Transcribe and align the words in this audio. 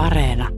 Areena. 0.00 0.48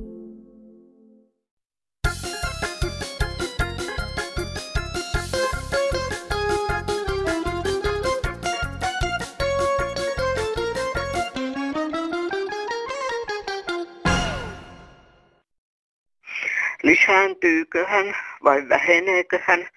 Lisääntyyköhän 16.82 18.14
vai 18.44 18.68
väheneeköhän 18.68 19.68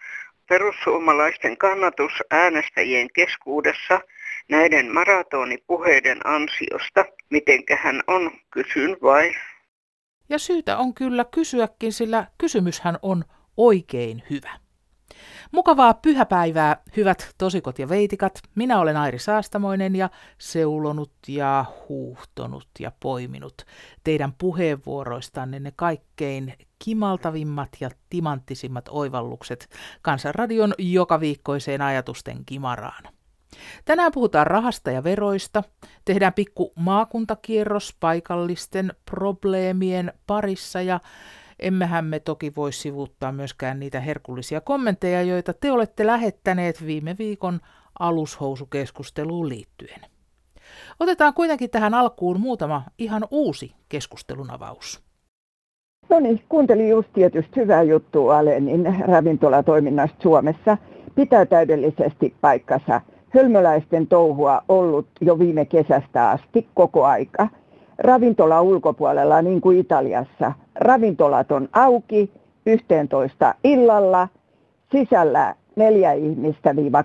perussuomalaisten 0.50 1.57
kannatus 1.57 2.11
äänestäjien 2.32 3.07
keskuudessa 3.13 4.02
näiden 4.50 4.93
maratonipuheiden 4.93 6.18
ansiosta? 6.23 7.05
Mitenkähän 7.29 8.02
on, 8.07 8.32
kysyn 8.52 8.97
vai? 9.02 9.36
Ja 10.29 10.39
syytä 10.39 10.78
on 10.78 10.93
kyllä 10.93 11.25
kysyäkin, 11.25 11.93
sillä 11.93 12.28
kysymyshän 12.38 13.00
on 13.02 13.25
oikein 13.57 14.24
hyvä. 14.29 14.60
Mukavaa 15.52 15.93
pyhäpäivää, 15.93 16.78
hyvät 16.97 17.33
tosikot 17.38 17.79
ja 17.79 17.89
veitikat. 17.89 18.42
Minä 18.56 18.80
olen 18.80 18.97
Airi 18.97 19.19
Saastamoinen 19.19 19.96
ja 19.96 20.10
seulonut 20.38 21.11
ja 21.28 21.66
huuhtonut 21.89 22.68
ja 22.80 22.92
poiminut 23.00 23.66
teidän 24.04 24.33
puheenvuoroistanne 24.33 25.60
ne 25.60 25.71
kaikkein 25.75 26.54
kimaltavimmat 26.80 27.69
ja 27.80 27.89
timanttisimmat 28.10 28.86
oivallukset 28.89 29.69
Kansanradion 30.02 30.74
joka 30.78 31.19
viikkoiseen 31.19 31.82
ajatusten 31.82 32.45
kimaraan. 32.45 33.14
Tänään 33.86 34.11
puhutaan 34.11 34.47
rahasta 34.47 34.91
ja 34.91 35.03
veroista, 35.03 35.63
tehdään 36.05 36.33
pikku 36.33 36.73
maakuntakierros 36.75 37.95
paikallisten 38.00 38.94
probleemien 39.11 40.13
parissa 40.27 40.81
ja 40.81 41.00
emmehän 41.59 42.05
me 42.05 42.19
toki 42.19 42.52
voi 42.55 42.73
sivuuttaa 42.73 43.31
myöskään 43.31 43.80
niitä 43.80 43.99
herkullisia 43.99 44.61
kommentteja, 44.61 45.21
joita 45.21 45.53
te 45.53 45.71
olette 45.71 46.05
lähettäneet 46.05 46.85
viime 46.85 47.15
viikon 47.19 47.59
alushousukeskusteluun 47.99 49.49
liittyen. 49.49 50.02
Otetaan 50.99 51.33
kuitenkin 51.33 51.69
tähän 51.69 51.93
alkuun 51.93 52.39
muutama 52.39 52.83
ihan 52.97 53.27
uusi 53.31 53.75
keskustelun 53.89 54.52
avaus. 54.52 55.05
No 56.09 56.19
niin, 56.19 56.43
kuuntelin 56.49 56.89
just 56.89 57.09
tietysti 57.13 57.55
hyvää 57.55 57.83
juttua 57.83 58.37
Alenin 58.37 58.95
ravintolatoiminnasta 59.08 60.17
Suomessa. 60.21 60.77
Pitää 61.15 61.45
täydellisesti 61.45 62.35
paikkansa. 62.41 63.02
Hölmöläisten 63.36 64.08
touhua 64.08 64.61
ollut 64.69 65.08
jo 65.22 65.39
viime 65.39 65.66
kesästä 65.66 66.30
asti 66.30 66.67
koko 66.73 67.05
aika. 67.05 67.47
Ravintola 67.97 68.61
ulkopuolella, 68.61 69.42
niin 69.42 69.61
kuin 69.61 69.80
Italiassa, 69.80 70.52
ravintolat 70.75 71.52
on 71.52 71.69
auki 71.73 72.31
11 72.66 73.55
illalla, 73.64 74.27
sisällä 74.92 75.55
neljä 75.75 76.14
ihmistä 76.14 76.75
viiva 76.75 77.03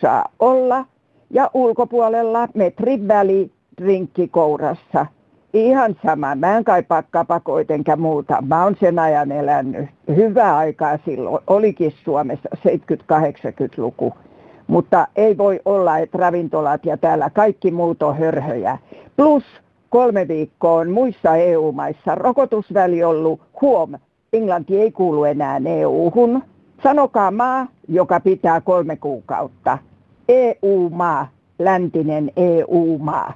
saa 0.00 0.24
olla 0.38 0.84
ja 1.30 1.50
ulkopuolella 1.54 2.48
metrin 2.54 3.08
väli 3.08 3.50
drinkki 3.78 4.28
kourassa– 4.28 5.06
Ihan 5.54 5.96
sama. 6.06 6.34
Mä 6.34 6.56
en 6.56 6.64
kaipaa 6.64 7.02
kapakoita 7.02 7.96
muuta. 7.96 8.42
Mä 8.42 8.64
oon 8.64 8.76
sen 8.80 8.98
ajan 8.98 9.32
elänyt. 9.32 9.88
Hyvää 10.16 10.56
aikaa 10.56 10.98
silloin. 11.04 11.44
Olikin 11.46 11.92
Suomessa 12.04 12.48
70-80-luku. 12.68 14.14
Mutta 14.66 15.06
ei 15.16 15.38
voi 15.38 15.60
olla, 15.64 15.98
että 15.98 16.18
ravintolat 16.18 16.86
ja 16.86 16.96
täällä 16.96 17.30
kaikki 17.30 17.70
muut 17.70 18.02
on 18.02 18.18
hörhöjä. 18.18 18.78
Plus 19.16 19.44
kolme 19.88 20.28
viikkoa 20.28 20.72
on 20.72 20.90
muissa 20.90 21.36
EU-maissa 21.36 22.14
rokotusväli 22.14 23.04
ollut. 23.04 23.40
Huom, 23.60 23.92
Englanti 24.32 24.80
ei 24.80 24.92
kuulu 24.92 25.24
enää 25.24 25.60
EU-hun. 25.66 26.42
Sanokaa 26.82 27.30
maa, 27.30 27.66
joka 27.88 28.20
pitää 28.20 28.60
kolme 28.60 28.96
kuukautta. 28.96 29.78
EU-maa, 30.28 31.28
läntinen 31.58 32.32
EU-maa 32.36 33.32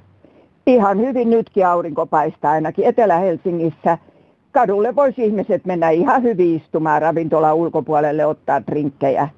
ihan 0.67 0.97
hyvin 0.99 1.29
nytkin 1.29 1.67
aurinko 1.67 2.05
paistaa 2.05 2.51
ainakin 2.51 2.85
Etelä-Helsingissä. 2.85 3.97
Kadulle 4.51 4.95
voisi 4.95 5.25
ihmiset 5.25 5.65
mennä 5.65 5.89
ihan 5.89 6.23
hyvin 6.23 6.55
istumaan 6.55 7.01
ravintola 7.01 7.53
ulkopuolelle 7.53 8.25
ottaa 8.25 8.61
drinkkejä. 8.67 9.29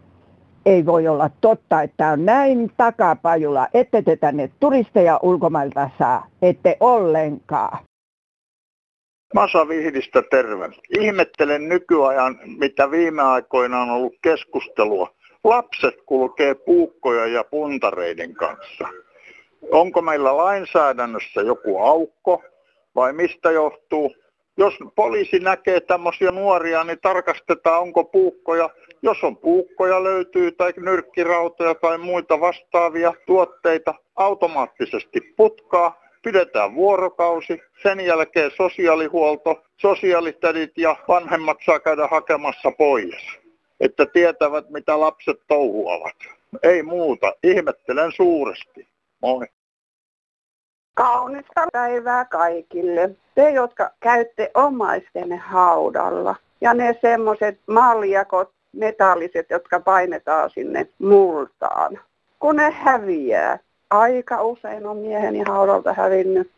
Ei 0.69 0.85
voi 0.85 1.07
olla 1.07 1.29
totta, 1.41 1.81
että 1.81 2.07
on 2.07 2.25
näin 2.25 2.71
takapajula, 2.77 3.67
ette 3.73 4.01
te 4.01 4.15
tänne 4.15 4.51
turisteja 4.59 5.19
ulkomailta 5.23 5.89
saa, 5.99 6.27
ette 6.41 6.77
ollenkaan. 6.79 7.79
Masa 9.33 9.67
Vihdistä 9.67 10.23
terve. 10.31 10.69
Ihmettelen 10.99 11.69
nykyajan, 11.69 12.39
mitä 12.57 12.91
viime 12.91 13.21
aikoina 13.21 13.81
on 13.81 13.89
ollut 13.89 14.13
keskustelua. 14.21 15.09
Lapset 15.43 15.95
kulkee 16.05 16.55
puukkoja 16.55 17.27
ja 17.27 17.43
puntareiden 17.43 18.33
kanssa 18.33 18.87
onko 19.71 20.01
meillä 20.01 20.37
lainsäädännössä 20.37 21.41
joku 21.41 21.77
aukko 21.77 22.43
vai 22.95 23.13
mistä 23.13 23.51
johtuu. 23.51 24.15
Jos 24.59 24.73
poliisi 24.95 25.39
näkee 25.39 25.79
tämmöisiä 25.79 26.31
nuoria, 26.31 26.83
niin 26.83 26.99
tarkastetaan, 27.01 27.81
onko 27.81 28.03
puukkoja. 28.03 28.69
Jos 29.01 29.23
on 29.23 29.37
puukkoja 29.37 30.03
löytyy 30.03 30.51
tai 30.51 30.73
nyrkkirautoja 30.77 31.75
tai 31.75 31.97
muita 31.97 32.39
vastaavia 32.39 33.13
tuotteita, 33.25 33.93
automaattisesti 34.15 35.21
putkaa, 35.37 36.01
pidetään 36.23 36.75
vuorokausi, 36.75 37.61
sen 37.83 37.99
jälkeen 37.99 38.51
sosiaalihuolto, 38.57 39.63
sosiaalitädit 39.77 40.77
ja 40.77 40.95
vanhemmat 41.07 41.57
saa 41.65 41.79
käydä 41.79 42.07
hakemassa 42.07 42.71
pois, 42.77 43.39
että 43.79 44.05
tietävät 44.05 44.69
mitä 44.69 44.99
lapset 44.99 45.39
touhuavat. 45.47 46.15
Ei 46.63 46.83
muuta, 46.83 47.33
ihmettelen 47.43 48.11
suuresti. 48.11 48.87
Moi. 49.21 49.47
Kaunista 50.99 51.67
päivää 51.73 52.25
kaikille. 52.25 53.09
Te, 53.35 53.49
jotka 53.49 53.91
käytte 53.99 54.51
omaisten 54.53 55.39
haudalla. 55.39 56.35
Ja 56.61 56.73
ne 56.73 56.97
semmoiset 57.01 57.59
maljakot, 57.67 58.51
metalliset, 58.73 59.49
jotka 59.49 59.79
painetaan 59.79 60.49
sinne 60.49 60.87
multaan. 60.99 61.99
Kun 62.39 62.55
ne 62.55 62.71
häviää. 62.71 63.59
Aika 63.89 64.43
usein 64.43 64.85
on 64.85 64.97
mieheni 64.97 65.43
haudalta 65.47 65.93
hävinnyt. 65.93 66.51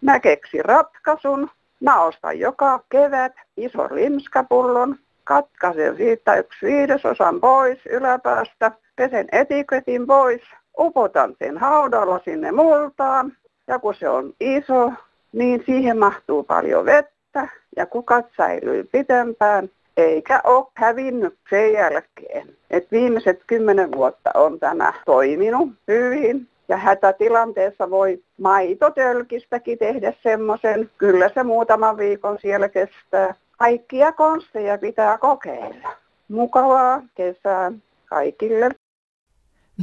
Mä 0.00 0.20
keksin 0.20 0.64
ratkaisun. 0.64 1.50
Mä 1.80 2.02
ostan 2.02 2.38
joka 2.38 2.80
kevät 2.88 3.32
ison 3.56 3.88
limskapullon. 3.90 4.96
Katkaisen 5.24 5.96
siitä 5.96 6.36
yksi 6.36 6.66
viidesosan 6.66 7.40
pois 7.40 7.78
yläpäästä. 7.86 8.72
Pesen 8.96 9.28
etiketin 9.32 10.06
pois 10.06 10.42
upotan 10.78 11.34
sen 11.38 11.58
haudalla 11.58 12.20
sinne 12.24 12.52
multaan 12.52 13.32
ja 13.66 13.78
kun 13.78 13.94
se 13.94 14.08
on 14.08 14.34
iso, 14.40 14.92
niin 15.32 15.62
siihen 15.66 15.98
mahtuu 15.98 16.42
paljon 16.42 16.84
vettä 16.84 17.48
ja 17.76 17.86
kukat 17.86 18.26
säilyy 18.36 18.84
pitempään 18.84 19.70
eikä 19.96 20.40
ole 20.44 20.66
hävinnyt 20.74 21.38
sen 21.50 21.72
jälkeen. 21.72 22.56
Et 22.70 22.92
viimeiset 22.92 23.42
kymmenen 23.46 23.92
vuotta 23.92 24.30
on 24.34 24.60
tämä 24.60 24.92
toiminut 25.06 25.68
hyvin 25.88 26.48
ja 26.68 26.76
hätätilanteessa 26.76 27.90
voi 27.90 28.22
maitotölkistäkin 28.38 29.78
tehdä 29.78 30.12
semmoisen. 30.22 30.90
Kyllä 30.98 31.30
se 31.34 31.42
muutaman 31.42 31.96
viikon 31.96 32.38
siellä 32.40 32.68
kestää. 32.68 33.34
Kaikkia 33.58 34.12
konsteja 34.12 34.78
pitää 34.78 35.18
kokeilla. 35.18 35.88
Mukavaa 36.28 37.02
kesää 37.14 37.72
kaikille. 38.06 38.70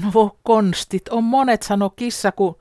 No 0.03 0.37
konstit 0.43 1.09
on 1.09 1.23
monet, 1.23 1.63
sano 1.63 1.89
kissa, 1.89 2.31
kun 2.31 2.55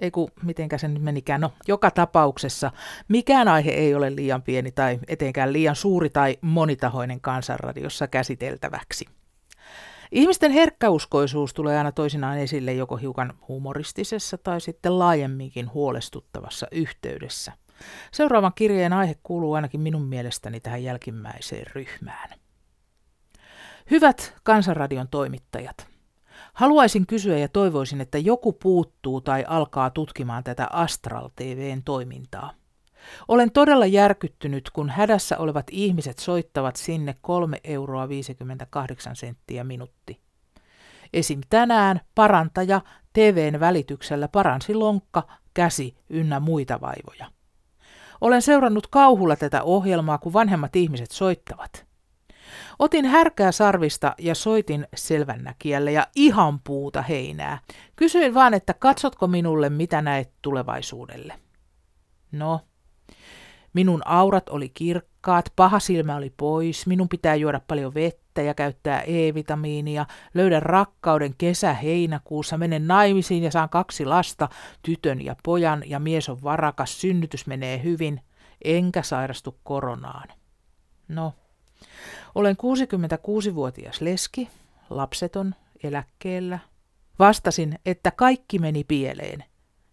ei 0.00 0.10
kun 0.10 0.28
mitenkä 0.42 0.78
se 0.78 0.88
nyt 0.88 1.02
menikään. 1.02 1.40
No, 1.40 1.52
joka 1.68 1.90
tapauksessa 1.90 2.70
mikään 3.08 3.48
aihe 3.48 3.70
ei 3.70 3.94
ole 3.94 4.16
liian 4.16 4.42
pieni 4.42 4.72
tai 4.72 4.98
etenkään 5.08 5.52
liian 5.52 5.76
suuri 5.76 6.10
tai 6.10 6.38
monitahoinen 6.40 7.20
kansanradiossa 7.20 8.06
käsiteltäväksi. 8.06 9.06
Ihmisten 10.12 10.52
herkkäuskoisuus 10.52 11.54
tulee 11.54 11.78
aina 11.78 11.92
toisinaan 11.92 12.38
esille 12.38 12.72
joko 12.72 12.96
hiukan 12.96 13.32
humoristisessa 13.48 14.38
tai 14.38 14.60
sitten 14.60 14.98
laajemminkin 14.98 15.72
huolestuttavassa 15.74 16.66
yhteydessä. 16.72 17.52
Seuraavan 18.12 18.52
kirjeen 18.54 18.92
aihe 18.92 19.16
kuuluu 19.22 19.52
ainakin 19.52 19.80
minun 19.80 20.02
mielestäni 20.02 20.60
tähän 20.60 20.84
jälkimmäiseen 20.84 21.66
ryhmään. 21.74 22.30
Hyvät 23.90 24.34
Kansanradion 24.42 25.08
toimittajat, 25.08 25.89
Haluaisin 26.60 27.06
kysyä 27.06 27.38
ja 27.38 27.48
toivoisin, 27.48 28.00
että 28.00 28.18
joku 28.18 28.52
puuttuu 28.52 29.20
tai 29.20 29.44
alkaa 29.48 29.90
tutkimaan 29.90 30.44
tätä 30.44 30.66
Astral 30.72 31.28
TVn 31.36 31.82
toimintaa. 31.84 32.52
Olen 33.28 33.52
todella 33.52 33.86
järkyttynyt, 33.86 34.70
kun 34.70 34.90
hädässä 34.90 35.38
olevat 35.38 35.66
ihmiset 35.70 36.18
soittavat 36.18 36.76
sinne 36.76 37.14
3 37.20 37.60
euroa 37.64 38.08
58 38.08 39.16
senttiä 39.16 39.64
minuutti. 39.64 40.20
Esim. 41.12 41.40
tänään 41.50 42.00
parantaja 42.14 42.80
TVn 43.12 43.60
välityksellä 43.60 44.28
paransi 44.28 44.74
lonkka, 44.74 45.22
käsi 45.54 45.96
ynnä 46.10 46.40
muita 46.40 46.80
vaivoja. 46.80 47.26
Olen 48.20 48.42
seurannut 48.42 48.86
kauhulla 48.86 49.36
tätä 49.36 49.62
ohjelmaa, 49.62 50.18
kun 50.18 50.32
vanhemmat 50.32 50.76
ihmiset 50.76 51.10
soittavat. 51.10 51.89
Otin 52.78 53.04
härkää 53.04 53.52
sarvista 53.52 54.14
ja 54.18 54.34
soitin 54.34 54.86
selvännäkijälle 54.94 55.92
ja 55.92 56.06
ihan 56.16 56.60
puuta 56.60 57.02
heinää. 57.02 57.58
Kysyin 57.96 58.34
vaan, 58.34 58.54
että 58.54 58.74
katsotko 58.74 59.26
minulle, 59.26 59.70
mitä 59.70 60.02
näet 60.02 60.32
tulevaisuudelle. 60.42 61.34
No, 62.32 62.60
minun 63.72 64.02
aurat 64.04 64.48
oli 64.48 64.68
kirkkaat, 64.68 65.52
paha 65.56 65.80
silmä 65.80 66.16
oli 66.16 66.32
pois, 66.36 66.86
minun 66.86 67.08
pitää 67.08 67.34
juoda 67.34 67.60
paljon 67.68 67.94
vettä 67.94 68.42
ja 68.42 68.54
käyttää 68.54 69.00
E-vitamiinia, 69.00 70.06
löydän 70.34 70.62
rakkauden 70.62 71.34
kesä-heinäkuussa, 71.38 72.58
menen 72.58 72.86
naimisiin 72.86 73.42
ja 73.42 73.50
saan 73.50 73.68
kaksi 73.68 74.04
lasta, 74.04 74.48
tytön 74.82 75.24
ja 75.24 75.36
pojan 75.42 75.82
ja 75.86 75.98
mies 75.98 76.28
on 76.28 76.42
varakas, 76.42 77.00
synnytys 77.00 77.46
menee 77.46 77.82
hyvin, 77.82 78.20
enkä 78.64 79.02
sairastu 79.02 79.58
koronaan. 79.62 80.28
No, 81.08 81.32
olen 82.34 82.56
66-vuotias 82.56 84.00
leski, 84.00 84.48
lapseton, 84.90 85.54
eläkkeellä. 85.82 86.58
Vastasin, 87.18 87.78
että 87.86 88.10
kaikki 88.10 88.58
meni 88.58 88.84
pieleen. 88.84 89.44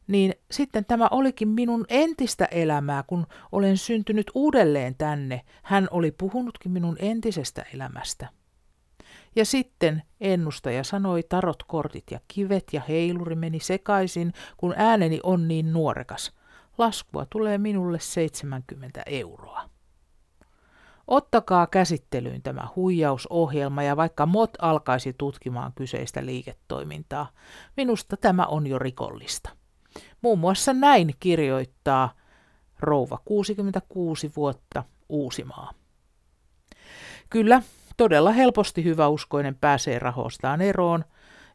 Niin 0.07 0.33
sitten 0.51 0.85
tämä 0.85 1.07
olikin 1.11 1.47
minun 1.47 1.85
entistä 1.89 2.45
elämää, 2.45 3.03
kun 3.03 3.27
olen 3.51 3.77
syntynyt 3.77 4.31
uudelleen 4.33 4.95
tänne. 4.95 5.41
Hän 5.63 5.87
oli 5.91 6.11
puhunutkin 6.11 6.71
minun 6.71 6.95
entisestä 6.99 7.65
elämästä. 7.73 8.27
Ja 9.35 9.45
sitten 9.45 10.03
ennustaja 10.21 10.83
sanoi 10.83 11.23
tarot, 11.23 11.63
kortit 11.63 12.03
ja 12.11 12.19
kivet 12.27 12.63
ja 12.73 12.81
heiluri 12.87 13.35
meni 13.35 13.59
sekaisin, 13.59 14.33
kun 14.57 14.73
ääneni 14.77 15.19
on 15.23 15.47
niin 15.47 15.73
nuorekas. 15.73 16.33
Laskua 16.77 17.25
tulee 17.29 17.57
minulle 17.57 17.99
70 17.99 19.03
euroa. 19.05 19.69
Ottakaa 21.07 21.67
käsittelyyn 21.67 22.41
tämä 22.41 22.67
huijausohjelma 22.75 23.83
ja 23.83 23.97
vaikka 23.97 24.25
MOT 24.25 24.51
alkaisi 24.61 25.15
tutkimaan 25.17 25.73
kyseistä 25.75 26.25
liiketoimintaa, 26.25 27.27
minusta 27.77 28.17
tämä 28.17 28.45
on 28.45 28.67
jo 28.67 28.79
rikollista. 28.79 29.49
Muun 30.21 30.39
muassa 30.39 30.73
näin 30.73 31.13
kirjoittaa 31.19 32.09
rouva 32.79 33.19
66 33.25 34.31
vuotta 34.35 34.83
Uusimaa. 35.09 35.71
Kyllä, 37.29 37.61
todella 37.97 38.31
helposti 38.31 38.83
hyväuskoinen 38.83 39.55
pääsee 39.55 39.99
rahostaan 39.99 40.61
eroon, 40.61 41.05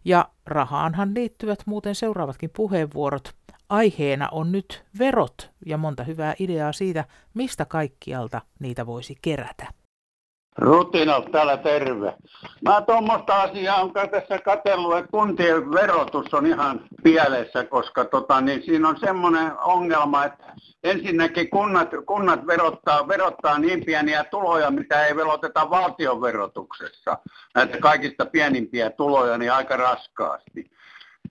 ja 0.05 0.29
rahaanhan 0.47 1.15
liittyvät 1.15 1.63
muuten 1.67 1.95
seuraavatkin 1.95 2.51
puheenvuorot– 2.57 3.35
Aiheena 3.73 4.29
on 4.33 4.53
nyt 4.53 4.85
verot 4.99 5.51
ja 5.67 5.79
monta 5.79 6.05
hyvää 6.05 6.35
ideaa 6.39 6.73
siitä, 6.73 7.05
mistä 7.35 7.65
kaikkialta 7.65 8.41
niitä 8.59 8.87
voisi 8.87 9.19
kerätä. 9.23 9.67
Rutinot 10.59 11.33
täällä 11.33 11.57
terve. 11.57 12.15
Mä 12.65 12.83
tuommoista 12.83 13.43
asiaa 13.43 13.83
on 13.83 13.93
tässä 13.93 14.39
katsellut, 14.39 14.97
että 14.97 15.11
kuntien 15.11 15.71
verotus 15.71 16.35
on 16.35 16.47
ihan 16.47 16.81
pielessä, 17.03 17.65
koska 17.65 18.05
tota, 18.05 18.41
niin 18.41 18.63
siinä 18.63 18.89
on 18.89 19.01
semmoinen 19.01 19.53
ongelma, 19.59 20.25
että 20.25 20.55
ensinnäkin 20.85 21.51
kunnat, 21.51 21.89
kunnat 22.07 22.47
verottaa, 22.47 23.09
verottaa 23.09 23.59
niin 23.59 23.85
pieniä 23.85 24.25
tuloja, 24.25 24.71
mitä 24.71 25.07
ei 25.07 25.17
veloteta 25.17 25.71
valtion 25.71 26.21
verotuksessa. 26.21 27.19
Näitä 27.55 27.79
kaikista 27.79 28.27
pienimpiä 28.27 28.91
tuloja 28.91 29.39
niin 29.39 29.53
aika 29.53 29.77
raskaasti. 29.77 30.71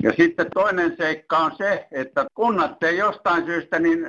Ja 0.03 0.13
sitten 0.13 0.47
toinen 0.53 0.95
seikka 0.97 1.37
on 1.37 1.51
se, 1.57 1.87
että 1.91 2.25
kunnat 2.35 2.83
ei 2.83 2.97
jostain 2.97 3.45
syystä, 3.45 3.79
niin 3.79 4.05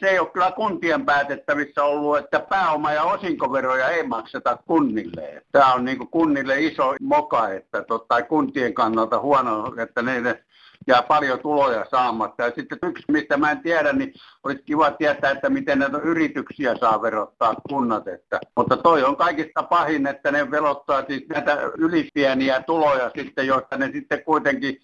se 0.00 0.08
ei 0.08 0.18
ole 0.18 0.30
kyllä 0.30 0.50
kuntien 0.50 1.06
päätettävissä 1.06 1.84
ollut, 1.84 2.18
että 2.18 2.40
pääoma- 2.40 2.92
ja 2.92 3.02
osinkoveroja 3.02 3.88
ei 3.88 4.02
makseta 4.02 4.58
kunnille. 4.66 5.42
Tämä 5.52 5.74
on 5.74 5.84
niin 5.84 6.08
kunnille 6.08 6.60
iso 6.60 6.94
moka, 7.00 7.48
että 7.48 7.82
tota, 7.82 8.22
kuntien 8.22 8.74
kannalta 8.74 9.20
huono, 9.20 9.74
että 9.78 10.02
ne 10.02 10.42
jää 10.86 11.02
paljon 11.02 11.38
tuloja 11.40 11.86
saamatta. 11.90 12.42
Ja 12.42 12.52
sitten 12.54 12.78
yksi, 12.82 13.04
mistä 13.08 13.36
mä 13.36 13.50
en 13.50 13.60
tiedä, 13.60 13.92
niin 13.92 14.12
olisi 14.44 14.62
kiva 14.62 14.90
tietää, 14.90 15.30
että 15.30 15.50
miten 15.50 15.78
näitä 15.78 15.98
yrityksiä 15.98 16.74
saa 16.80 17.02
verottaa 17.02 17.54
kunnat. 17.68 18.08
Että, 18.08 18.40
mutta 18.56 18.76
toi 18.76 19.04
on 19.04 19.16
kaikista 19.16 19.62
pahin, 19.62 20.06
että 20.06 20.32
ne 20.32 20.50
verottaa 20.50 21.04
siis 21.08 21.28
näitä 21.28 21.58
ylipieniä 21.78 22.62
tuloja 22.62 23.10
sitten, 23.16 23.46
joista 23.46 23.76
ne 23.76 23.90
sitten 23.92 24.24
kuitenkin 24.24 24.78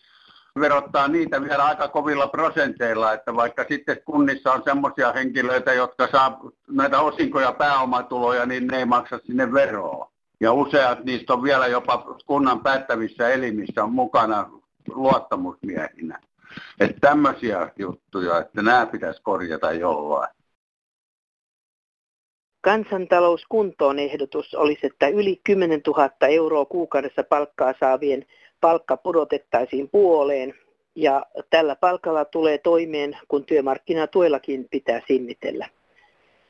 verottaa 0.60 1.08
niitä 1.08 1.42
vielä 1.42 1.64
aika 1.64 1.88
kovilla 1.88 2.26
prosenteilla, 2.26 3.12
että 3.12 3.34
vaikka 3.34 3.64
sitten 3.68 4.02
kunnissa 4.04 4.52
on 4.52 4.62
semmoisia 4.64 5.12
henkilöitä, 5.12 5.72
jotka 5.72 6.08
saa 6.12 6.40
näitä 6.70 7.00
osinkoja 7.00 7.52
pääomatuloja, 7.52 8.46
niin 8.46 8.66
ne 8.66 8.78
ei 8.78 8.84
maksa 8.84 9.18
sinne 9.18 9.52
veroa. 9.52 10.10
Ja 10.40 10.52
useat 10.52 11.04
niistä 11.04 11.32
on 11.32 11.42
vielä 11.42 11.66
jopa 11.66 12.16
kunnan 12.26 12.60
päättävissä 12.60 13.28
elimissä 13.28 13.84
on 13.84 13.92
mukana 13.92 14.50
luottamusmiehinä. 14.88 16.18
Että 16.80 17.00
tämmöisiä 17.00 17.68
juttuja, 17.78 18.38
että 18.38 18.62
nämä 18.62 18.86
pitäisi 18.86 19.22
korjata 19.22 19.72
jollain. 19.72 20.38
Kansantalouskuntoon 22.60 23.98
ehdotus 23.98 24.54
olisi, 24.54 24.86
että 24.86 25.08
yli 25.08 25.40
10 25.44 25.80
000 25.86 26.10
euroa 26.28 26.64
kuukaudessa 26.64 27.24
palkkaa 27.24 27.74
saavien 27.80 28.26
palkka 28.60 28.96
pudotettaisiin 28.96 29.88
puoleen 29.88 30.54
ja 30.94 31.26
tällä 31.50 31.76
palkalla 31.76 32.24
tulee 32.24 32.58
toimeen, 32.58 33.18
kun 33.28 33.44
työmarkkinatuellakin 33.44 34.66
pitää 34.70 35.02
sinnitellä. 35.06 35.68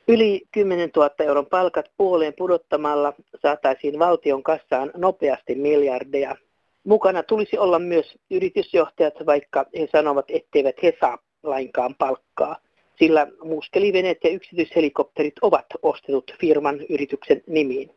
Yli 0.07 0.41
10 0.51 0.89
000 0.95 1.09
euron 1.19 1.45
palkat 1.45 1.91
puoleen 1.97 2.33
pudottamalla 2.37 3.13
saataisiin 3.41 3.99
valtion 3.99 4.43
kassaan 4.43 4.91
nopeasti 4.97 5.55
miljardeja. 5.55 6.35
Mukana 6.83 7.23
tulisi 7.23 7.57
olla 7.57 7.79
myös 7.79 8.15
yritysjohtajat, 8.31 9.13
vaikka 9.25 9.65
he 9.79 9.87
sanovat, 9.91 10.25
etteivät 10.29 10.75
he 10.83 10.93
saa 10.99 11.17
lainkaan 11.43 11.95
palkkaa, 11.95 12.55
sillä 12.99 13.27
muskeliveneet 13.43 14.23
ja 14.23 14.29
yksityishelikopterit 14.29 15.33
ovat 15.41 15.65
ostetut 15.81 16.33
firman 16.41 16.81
yrityksen 16.89 17.43
nimiin. 17.47 17.91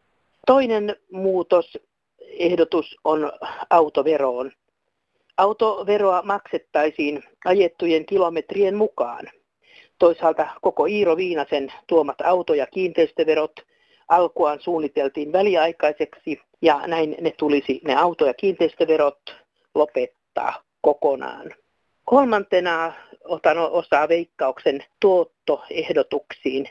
Toinen 0.46 0.96
muutos 1.12 1.78
ehdotus 2.38 2.96
on 3.04 3.32
autoveroon. 3.70 4.52
Autoveroa 5.36 6.22
maksettaisiin 6.22 7.24
ajettujen 7.44 8.06
kilometrien 8.06 8.74
mukaan. 8.74 9.28
Toisaalta 9.98 10.46
koko 10.62 10.86
Iiro 10.86 11.16
Viinasen 11.16 11.72
tuomat 11.86 12.20
auto- 12.20 12.54
ja 12.54 12.66
kiinteistöverot 12.66 13.52
alkuaan 14.08 14.60
suunniteltiin 14.60 15.32
väliaikaiseksi 15.32 16.40
ja 16.62 16.86
näin 16.86 17.16
ne 17.20 17.30
tulisi 17.38 17.80
ne 17.84 17.94
auto- 17.94 18.26
ja 18.26 18.34
kiinteistöverot 18.34 19.36
lopettaa 19.74 20.62
kokonaan. 20.80 21.54
Kolmantena 22.04 22.92
otan 23.24 23.58
osaa 23.58 24.08
veikkauksen 24.08 24.84
tuottoehdotuksiin, 25.00 26.68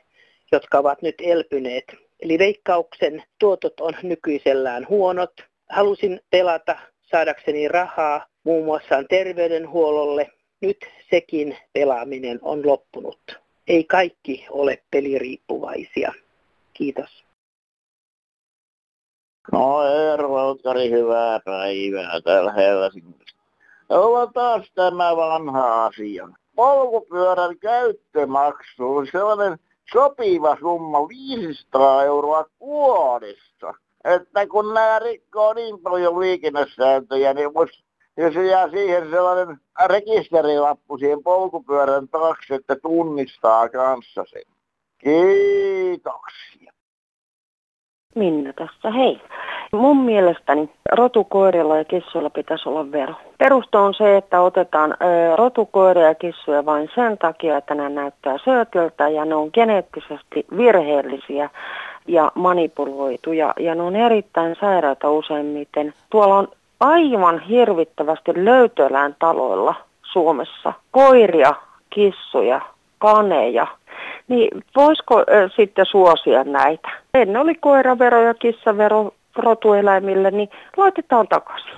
jotka 0.51 0.79
ovat 0.79 1.01
nyt 1.01 1.15
elpyneet. 1.19 1.85
Eli 2.19 2.39
veikkauksen 2.39 3.23
tuotot 3.39 3.79
on 3.79 3.93
nykyisellään 4.03 4.87
huonot. 4.89 5.50
Halusin 5.71 6.19
pelata 6.29 6.75
saadakseni 7.01 7.67
rahaa 7.67 8.25
muun 8.43 8.65
muassa 8.65 9.03
terveydenhuollolle. 9.09 10.31
Nyt 10.61 10.77
sekin 11.09 11.57
pelaaminen 11.73 12.39
on 12.41 12.67
loppunut. 12.67 13.39
Ei 13.67 13.83
kaikki 13.83 14.45
ole 14.49 14.83
peliriippuvaisia. 14.91 16.13
Kiitos. 16.73 17.23
No 19.51 19.83
Eero 19.83 20.33
Olkari, 20.33 20.89
hyvää 20.89 21.39
päivää 21.39 22.21
täällä 22.21 22.53
Helsingissä. 22.53 23.37
On 23.89 24.33
taas 24.33 24.71
tämä 24.75 25.15
vanha 25.15 25.85
asia. 25.85 26.27
Polkupyörän 26.55 27.59
käyttömaksu 27.59 28.95
on 28.95 29.07
sellainen 29.11 29.59
sopiva 29.93 30.57
summa 30.59 31.07
500 31.07 32.03
euroa 32.03 32.45
vuodessa. 32.59 33.73
Että 34.05 34.47
kun 34.47 34.73
nämä 34.73 34.99
rikkoo 34.99 35.53
niin 35.53 35.79
paljon 35.79 36.19
liikennesääntöjä, 36.19 37.33
niin 37.33 37.53
vois, 37.53 37.83
jos 38.17 38.35
jää 38.35 38.69
siihen 38.69 39.09
sellainen 39.09 39.57
rekisterilappu 39.85 40.97
siihen 40.97 41.23
polkupyörän 41.23 42.07
taakse, 42.07 42.55
että 42.55 42.75
tunnistaa 42.75 43.69
kanssa 43.69 44.23
sen. 44.27 44.43
Kiitoksia. 44.97 46.71
Minna 48.15 48.53
tässä, 48.53 48.91
hei. 48.91 49.21
Mun 49.73 49.97
mielestäni 49.97 50.69
rotukoirilla 50.91 51.77
ja 51.77 51.85
kissoilla 51.85 52.29
pitäisi 52.29 52.69
olla 52.69 52.91
vero. 52.91 53.13
Perusto 53.37 53.83
on 53.83 53.93
se, 53.93 54.17
että 54.17 54.41
otetaan 54.41 54.97
rotukoiria 55.35 56.07
ja 56.07 56.15
kissoja 56.15 56.65
vain 56.65 56.89
sen 56.95 57.17
takia, 57.17 57.57
että 57.57 57.75
ne 57.75 57.89
näyttää 57.89 58.37
söötiltä 58.45 59.09
ja 59.09 59.25
ne 59.25 59.35
on 59.35 59.49
geneettisesti 59.53 60.45
virheellisiä 60.57 61.49
ja 62.07 62.31
manipuloituja 62.35 63.53
ja 63.59 63.75
ne 63.75 63.81
on 63.81 63.95
erittäin 63.95 64.55
sairaita 64.59 65.09
useimmiten. 65.09 65.93
Tuolla 66.09 66.35
on 66.35 66.47
aivan 66.79 67.39
hirvittävästi 67.39 68.31
löytöelään 68.35 69.15
taloilla 69.19 69.75
Suomessa 70.03 70.73
koiria, 70.91 71.53
kissoja, 71.89 72.61
kaneja. 72.99 73.67
niin 74.27 74.63
voisiko 74.75 75.19
äh, 75.19 75.51
sitten 75.55 75.85
suosia 75.85 76.43
näitä? 76.43 76.89
Ennen 77.13 77.41
oli 77.41 77.55
koiravero 77.55 78.21
ja 78.21 78.33
kissavero 78.33 79.13
rotueläimille, 79.35 80.31
niin 80.31 80.49
laitetaan 80.77 81.27
takaisin. 81.27 81.73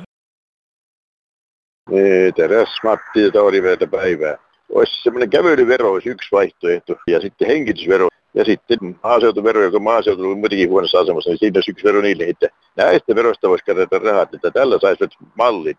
Niin, 1.89 2.33
teräs 2.33 2.79
Matti, 2.83 3.31
Tauriveetä 3.31 3.87
päivää. 3.87 4.37
Olisi 4.75 5.03
semmoinen 5.03 5.29
kävelyvero 5.29 5.91
olisi 5.91 6.09
yksi 6.09 6.31
vaihtoehto 6.31 6.95
ja 7.07 7.21
sitten 7.21 7.47
hengitysvero 7.47 8.07
ja 8.33 8.45
sitten 8.45 8.77
maaseutuvero, 9.03 9.61
joka 9.61 9.79
maaseutu 9.79 10.31
on 10.31 10.39
muutenkin 10.39 10.69
huonossa 10.69 10.99
asemassa, 10.99 11.29
niin 11.29 11.37
siinä 11.37 11.57
olisi 11.57 11.71
yksi 11.71 11.83
vero 11.83 12.01
niille, 12.01 12.23
että 12.23 12.47
näistä 12.75 13.15
verosta 13.15 13.49
voisi 13.49 13.65
kerätä 13.65 13.99
rahat, 13.99 14.33
että 14.33 14.51
tällä 14.51 14.79
saisivat 14.79 15.11
mallit. 15.37 15.77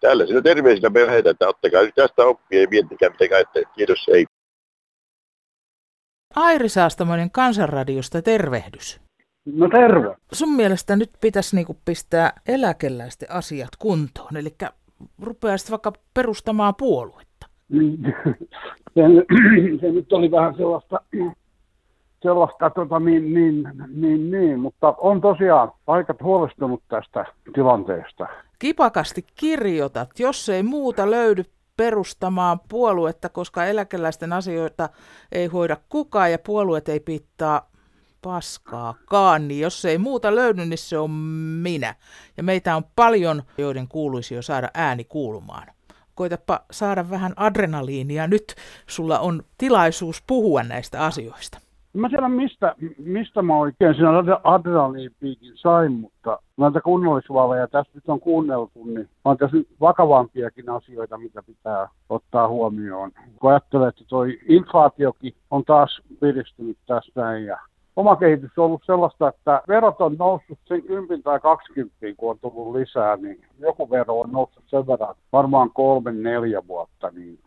Tällä 0.00 0.26
sillä 0.26 0.42
terveisillä 0.42 0.90
me 0.90 1.06
lähdetään, 1.06 1.30
että 1.30 1.48
ottakaa 1.48 1.82
nyt 1.82 1.94
tästä 1.94 2.24
oppia 2.24 2.60
ja 2.60 2.66
miettikää 2.70 3.10
mitä 3.10 3.28
käyttää. 3.28 3.62
Kiitos, 3.76 4.08
ei. 4.08 4.26
Airi 6.36 6.68
Saastamoinen 6.68 7.30
Kansanradiosta, 7.30 8.22
tervehdys. 8.22 9.00
No 9.46 9.68
terve. 9.68 10.16
Sun 10.32 10.52
mielestä 10.56 10.96
nyt 10.96 11.10
pitäisi 11.20 11.56
niinku 11.56 11.76
pistää 11.84 12.32
eläkeläisten 12.48 13.30
asiat 13.30 13.68
kuntoon, 13.78 14.36
eli 14.36 14.54
rupeaisit 15.22 15.70
vaikka 15.70 15.92
perustamaan 16.14 16.74
puoluetta. 16.74 17.46
Niin, 17.68 17.98
se, 18.94 19.02
se 19.80 19.92
nyt 19.92 20.12
oli 20.12 20.30
vähän 20.30 20.54
sellaista, 20.56 21.00
sellaista 22.26 22.70
tota, 22.70 23.00
niin, 23.00 23.34
niin, 23.34 23.68
niin, 23.94 24.30
niin, 24.30 24.60
mutta 24.60 24.94
on 24.98 25.20
tosiaan 25.20 25.72
aika 25.86 26.14
huolestunut 26.22 26.82
tästä 26.88 27.24
tilanteesta. 27.54 28.26
Kipakasti 28.58 29.24
kirjoitat, 29.34 30.10
jos 30.18 30.48
ei 30.48 30.62
muuta 30.62 31.10
löydy 31.10 31.44
perustamaan 31.76 32.60
puoluetta, 32.68 33.28
koska 33.28 33.64
eläkeläisten 33.64 34.32
asioita 34.32 34.88
ei 35.32 35.46
hoida 35.46 35.76
kukaan 35.88 36.32
ja 36.32 36.38
puolueet 36.38 36.88
ei 36.88 37.00
pitää 37.00 37.62
paskaakaan, 38.22 39.48
niin 39.48 39.60
jos 39.60 39.84
ei 39.84 39.98
muuta 39.98 40.34
löydy, 40.34 40.66
niin 40.66 40.78
se 40.78 40.98
on 40.98 41.10
minä. 41.62 41.94
Ja 42.36 42.42
meitä 42.42 42.76
on 42.76 42.84
paljon, 42.96 43.42
joiden 43.58 43.88
kuuluisi 43.88 44.34
jo 44.34 44.42
saada 44.42 44.70
ääni 44.74 45.04
kuulumaan. 45.04 45.66
Koitapa 46.14 46.60
saada 46.70 47.10
vähän 47.10 47.32
adrenaliinia. 47.36 48.26
Nyt 48.26 48.54
sulla 48.86 49.18
on 49.18 49.42
tilaisuus 49.58 50.22
puhua 50.26 50.62
näistä 50.62 51.04
asioista. 51.04 51.58
Mä 51.96 52.08
tiedän, 52.08 52.30
mistä, 52.30 52.74
mistä 52.98 53.42
mä 53.42 53.56
oikein 53.56 53.94
siinä 53.94 54.08
adrenaliinipiikin 54.44 55.52
sain, 55.54 55.92
mutta 55.92 56.38
näitä 56.56 56.80
kunnallisvaaleja 56.80 57.68
tässä 57.68 57.92
nyt 57.94 58.08
on 58.08 58.20
kuunneltu, 58.20 58.84
niin 58.84 59.08
on 59.24 59.36
tässä 59.36 59.56
nyt 59.56 59.68
vakavampiakin 59.80 60.70
asioita, 60.70 61.18
mitä 61.18 61.42
pitää 61.42 61.88
ottaa 62.08 62.48
huomioon. 62.48 63.12
Kun 63.40 63.50
ajattelee, 63.50 63.88
että 63.88 64.04
toi 64.08 64.38
inflaatiokin 64.48 65.34
on 65.50 65.64
taas 65.64 66.00
piristynyt 66.20 66.78
tässä 66.86 67.38
ja 67.38 67.58
oma 67.96 68.16
kehitys 68.16 68.58
on 68.58 68.64
ollut 68.64 68.82
sellaista, 68.86 69.28
että 69.28 69.62
verot 69.68 70.00
on 70.00 70.16
noussut 70.18 70.58
sen 70.64 70.82
10 70.82 71.22
tai 71.22 71.40
20, 71.40 71.96
kun 72.16 72.30
on 72.30 72.38
tullut 72.38 72.76
lisää, 72.76 73.16
niin 73.16 73.40
joku 73.58 73.90
vero 73.90 74.20
on 74.20 74.32
noussut 74.32 74.64
sen 74.66 74.86
verran, 74.86 75.14
varmaan 75.32 75.70
kolme, 75.70 76.12
neljä 76.12 76.62
vuotta, 76.68 77.10
niin 77.10 77.38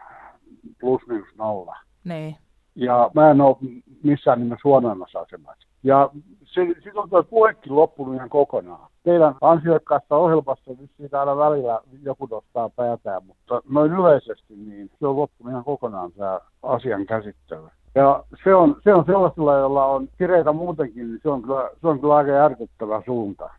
plus 0.79 1.01
minus 1.07 1.27
nolla. 1.37 1.77
Niin. 2.03 2.35
Ja 2.75 3.11
mä 3.13 3.31
en 3.31 3.41
ole 3.41 3.57
missään 4.03 4.39
nimessä 4.39 4.61
huonoimmassa 4.63 5.19
asemassa. 5.19 5.67
Ja 5.83 6.09
sitten 6.45 6.97
on 6.97 7.09
tuo 7.09 7.23
puhekin 7.23 7.75
loppunut 7.75 8.15
ihan 8.15 8.29
kokonaan. 8.29 8.89
Teidän 9.03 9.35
ansiokkaassa 9.41 10.15
ohjelmassa 10.15 10.71
vissiin 10.81 11.09
täällä 11.09 11.37
välillä 11.37 11.81
joku 12.03 12.27
nostaa 12.31 12.69
päätään, 12.69 13.25
mutta 13.25 13.61
noin 13.69 13.93
yleisesti 13.93 14.55
niin 14.55 14.91
se 14.99 15.07
on 15.07 15.17
loppunut 15.17 15.51
ihan 15.51 15.63
kokonaan 15.63 16.11
tämä 16.11 16.39
asian 16.63 17.05
käsittely. 17.05 17.67
Ja 17.95 18.23
se 18.43 18.55
on, 18.55 18.75
se 18.83 18.93
on 18.93 19.05
sellaisella, 19.05 19.57
jolla 19.57 19.85
on 19.85 20.07
kireitä 20.17 20.51
muutenkin, 20.51 21.07
niin 21.07 21.19
se 21.23 21.29
on 21.29 21.41
kyllä, 21.41 21.69
se 21.81 21.87
on 21.87 21.99
kyllä 21.99 22.15
aika 22.15 22.31
järkyttävä 22.31 23.01
suunta. 23.05 23.49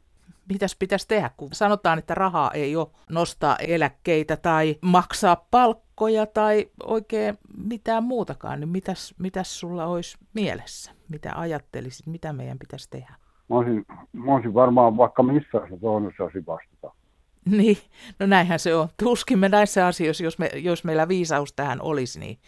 Mitäs 0.50 0.76
pitäisi 0.78 1.08
tehdä, 1.08 1.30
kun 1.36 1.48
sanotaan, 1.52 1.98
että 1.98 2.14
rahaa 2.14 2.50
ei 2.50 2.76
ole 2.76 2.86
nostaa 3.10 3.56
eläkkeitä 3.56 4.36
tai 4.36 4.76
maksaa 4.82 5.46
palkkoja 5.50 6.26
tai 6.26 6.66
oikein 6.82 7.38
mitään 7.64 8.04
muutakaan, 8.04 8.60
niin 8.60 8.68
mitäs, 8.68 9.14
mitäs 9.18 9.60
sulla 9.60 9.86
olisi 9.86 10.18
mielessä? 10.34 10.92
Mitä 11.08 11.32
ajattelisit, 11.34 12.06
mitä 12.06 12.32
meidän 12.32 12.58
pitäisi 12.58 12.90
tehdä? 12.90 13.14
Mä 13.48 13.56
olisin, 13.56 13.86
mä 14.12 14.34
olisin 14.34 14.54
varmaan 14.54 14.96
vaikka 14.96 15.22
missä 15.22 15.60
se 15.70 15.78
tuohon 15.80 16.12
vastata. 16.46 16.99
Niin, 17.56 17.76
no 18.18 18.26
näinhän 18.26 18.58
se 18.58 18.74
on. 18.74 18.88
Tuskimme 19.04 19.48
näissä 19.48 19.86
asioissa, 19.86 20.24
jos, 20.24 20.38
me, 20.38 20.50
jos 20.54 20.84
meillä 20.84 21.08
viisaus 21.08 21.52
tähän 21.52 21.82
olisi. 21.82 22.20
Niin. 22.20 22.38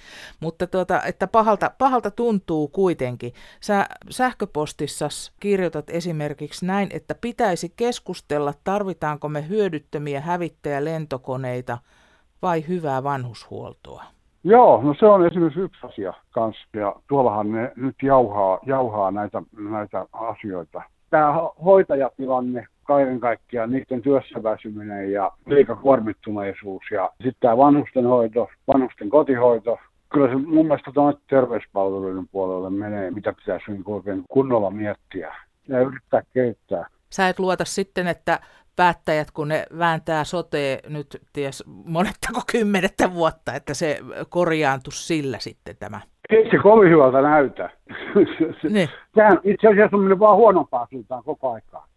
Mutta 0.41 0.67
tuota, 0.67 1.03
että 1.03 1.27
pahalta, 1.27 1.71
pahalta 1.79 2.11
tuntuu 2.11 2.69
kuitenkin. 2.69 3.33
Sä 3.61 3.87
sähköpostissa 4.11 5.09
kirjoitat 5.41 5.91
esimerkiksi 5.91 6.67
näin, 6.67 6.89
että 6.93 7.15
pitäisi 7.21 7.73
keskustella, 7.77 8.55
tarvitaanko 8.65 9.29
me 9.29 9.49
hyödyttömiä 9.49 10.21
hävittäjälentokoneita 10.21 11.79
vai 12.43 12.65
hyvää 12.69 13.05
vanhushuoltoa. 13.05 14.05
Joo, 14.45 14.83
no 14.83 14.95
se 14.99 15.07
on 15.07 15.27
esimerkiksi 15.27 15.61
yksi 15.61 15.87
asia 15.87 16.13
kanssa, 16.31 16.63
ja 16.73 16.95
tuollahan 17.09 17.53
ne 17.53 17.73
nyt 17.77 17.97
jauhaa, 18.03 18.59
jauhaa 18.67 19.11
näitä, 19.11 19.43
näitä 19.71 20.07
asioita. 20.13 20.83
Tämä 21.11 21.33
hoitajatilanne 21.65 22.67
kaiken 22.85 23.21
kaikkiaan 23.21 23.71
niiden 23.71 24.03
työssä 24.03 24.43
väsyminen 24.43 25.13
ja 25.13 25.31
liikakuormittuneisuus 25.47 26.83
ja 26.91 27.11
sitten 27.17 27.41
tämä 27.41 27.57
vanhusten 27.57 28.07
hoito, 28.07 28.49
vanhusten 28.75 29.11
kotihoito. 29.11 29.79
Kyllä 30.13 30.29
se 30.29 30.35
mun 30.35 30.67
mielestä 30.67 30.91
tuonne 30.95 31.21
terveyspalveluiden 31.27 32.29
puolelle 32.33 32.71
menee, 32.71 33.11
mitä 33.11 33.33
pitäisi 33.33 33.71
niin 33.71 33.83
oikein 33.87 34.25
kunnolla 34.29 34.71
miettiä 34.71 35.35
ja 35.69 35.81
yrittää 35.81 36.23
kehittää. 36.35 36.87
Sä 37.11 37.29
et 37.29 37.39
luota 37.39 37.65
sitten, 37.65 38.07
että 38.07 38.39
päättäjät, 38.77 39.31
kun 39.31 39.49
ne 39.49 39.67
vääntää 39.79 40.25
sote 40.25 40.79
nyt 40.89 41.07
ties 41.33 41.65
monettako 41.67 42.41
kymmenettä 42.53 43.15
vuotta, 43.15 43.55
että 43.55 43.75
se 43.75 43.99
korjaantu 44.29 44.91
sillä 44.91 45.39
sitten 45.39 45.77
tämä. 45.77 46.01
Ei 46.31 46.51
se 46.51 46.59
kovin 46.63 46.91
hyvältä 46.91 47.23
näytä. 47.23 47.71
Niin. 48.71 48.89
Tämähän 49.15 49.41
itse 49.45 49.69
asiassa 49.69 49.97
on 49.97 50.03
mennyt 50.03 50.19
vaan 50.19 50.37
huonompaa 50.37 50.87
suuntaan 50.91 51.25
koko 51.25 51.53
aikaa 51.53 51.92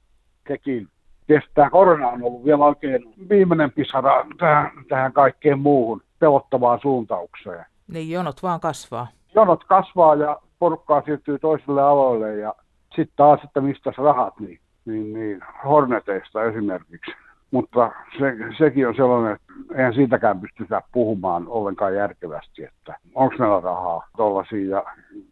sekin 0.47 0.87
kestää. 1.27 1.69
Korona 1.69 2.07
on 2.07 2.23
ollut 2.23 2.45
vielä 2.45 2.65
oikein 2.65 3.13
viimeinen 3.29 3.71
pisara 3.71 4.25
tähän, 4.37 4.71
tähän 4.89 5.13
kaikkeen 5.13 5.59
muuhun 5.59 6.01
pelottavaan 6.19 6.79
suuntaukseen. 6.81 7.65
Niin 7.87 8.11
jonot 8.11 8.43
vaan 8.43 8.59
kasvaa. 8.59 9.07
Jonot 9.35 9.63
kasvaa 9.63 10.15
ja 10.15 10.39
porukkaa 10.59 11.01
siirtyy 11.01 11.39
toisille 11.39 11.81
aloille 11.81 12.35
ja 12.35 12.53
sitten 12.95 13.15
taas, 13.15 13.39
että 13.43 13.61
mistä 13.61 13.93
rahat, 13.97 14.39
niin, 14.39 14.59
niin, 14.85 15.13
niin 15.13 15.39
Horneteista 15.65 16.43
esimerkiksi. 16.43 17.11
Mutta 17.51 17.91
se, 18.19 18.35
sekin 18.57 18.87
on 18.87 18.95
sellainen, 18.95 19.35
että 19.35 19.44
eihän 19.75 19.93
siitäkään 19.93 20.41
pystytä 20.41 20.81
puhumaan 20.91 21.47
ollenkaan 21.47 21.95
järkevästi, 21.95 22.63
että 22.63 22.97
onko 23.15 23.35
meillä 23.39 23.59
rahaa 23.59 24.07
tuollaisia 24.17 24.69
ja 24.69 24.83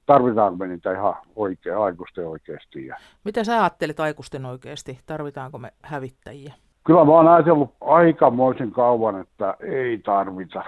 tarvitaanko 0.06 0.58
me 0.58 0.68
niitä 0.68 0.92
ihan 0.92 1.16
oikea, 1.36 1.84
aikuisten 1.84 2.28
oikeasti. 2.28 2.86
Ja... 2.86 2.96
Mitä 3.24 3.44
sä 3.44 3.60
ajattelet 3.62 4.00
aikuisten 4.00 4.46
oikeasti? 4.46 5.00
Tarvitaanko 5.06 5.58
me 5.58 5.72
hävittäjiä? 5.82 6.54
Kyllä 6.84 7.06
mä 7.06 7.12
oon 7.12 7.28
ajatellut 7.28 7.74
aikamoisen 7.82 8.72
kauan, 8.72 9.22
että 9.22 9.58
ei 9.60 9.98
tarvita. 9.98 10.64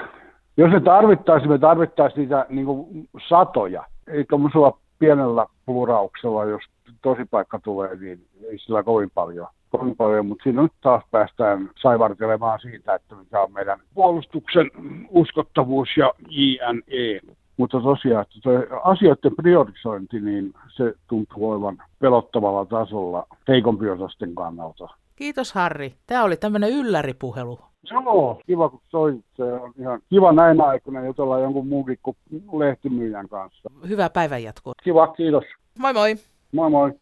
Jos 0.58 0.72
me 0.72 0.79
tarvittaisiin, 0.79 1.51
me 1.51 1.58
tarvittaisiin 1.60 2.20
niitä 2.20 2.46
niin 2.50 2.65
kuin 2.65 3.10
satoja. 3.29 3.84
Ei 4.08 4.25
tuommoisella 4.29 4.77
pienellä 5.00 5.46
plurauksella, 5.65 6.46
jos 6.46 6.63
tosipaikka 7.01 7.60
tulee, 7.60 7.96
niin 7.96 8.27
ei 8.50 8.58
sillä 8.60 8.84
kovin 8.84 9.12
paljon 9.13 9.48
kovin 9.77 9.96
paljon, 9.96 10.25
mutta 10.25 10.44
siinä 10.44 10.62
nyt 10.62 10.72
taas 10.82 11.03
päästään 11.12 11.70
saivartelemaan 11.82 12.60
siitä, 12.60 12.96
että 12.96 13.15
mikä 13.15 13.41
on 13.41 13.53
meidän 13.53 13.79
puolustuksen 13.94 14.72
uskottavuus 15.10 15.89
ja 15.98 16.13
JNE. 16.29 17.20
Mutta 17.58 17.82
tosiaan, 17.82 18.22
että 18.22 18.36
toi 18.44 18.67
asioiden 18.84 19.36
priorisointi, 19.36 20.20
niin 20.20 20.53
se 20.67 20.94
tuntuu 21.08 21.51
olevan 21.51 21.77
pelottavalla 22.00 22.65
tasolla 22.65 23.27
heikompiosasten 23.48 24.36
kannalta. 24.36 24.88
Kiitos 25.15 25.53
Harri. 25.53 25.94
Tämä 26.08 26.24
oli 26.24 26.38
tämmöinen 26.38 26.70
ylläripuhelu. 26.70 27.60
Joo, 27.91 28.41
kiva 28.46 28.70
kun 28.70 28.82
soit. 28.89 29.15
Se 29.36 29.44
on 29.44 29.74
ihan 29.79 30.00
kiva 30.10 30.32
näin 30.32 30.62
aikoina 30.62 31.05
jutella 31.05 31.39
jonkun 31.39 31.67
muunkin 31.67 31.98
kuin 32.01 32.17
lehtimyyjän 32.53 33.29
kanssa. 33.29 33.70
Hyvää 33.89 34.10
päivänjatkoa. 34.10 34.74
Kiva, 34.84 35.08
kiitos. 35.08 35.44
Moi 35.79 35.94
moi. 35.94 36.15
Moi 36.51 36.70
moi. 36.70 36.94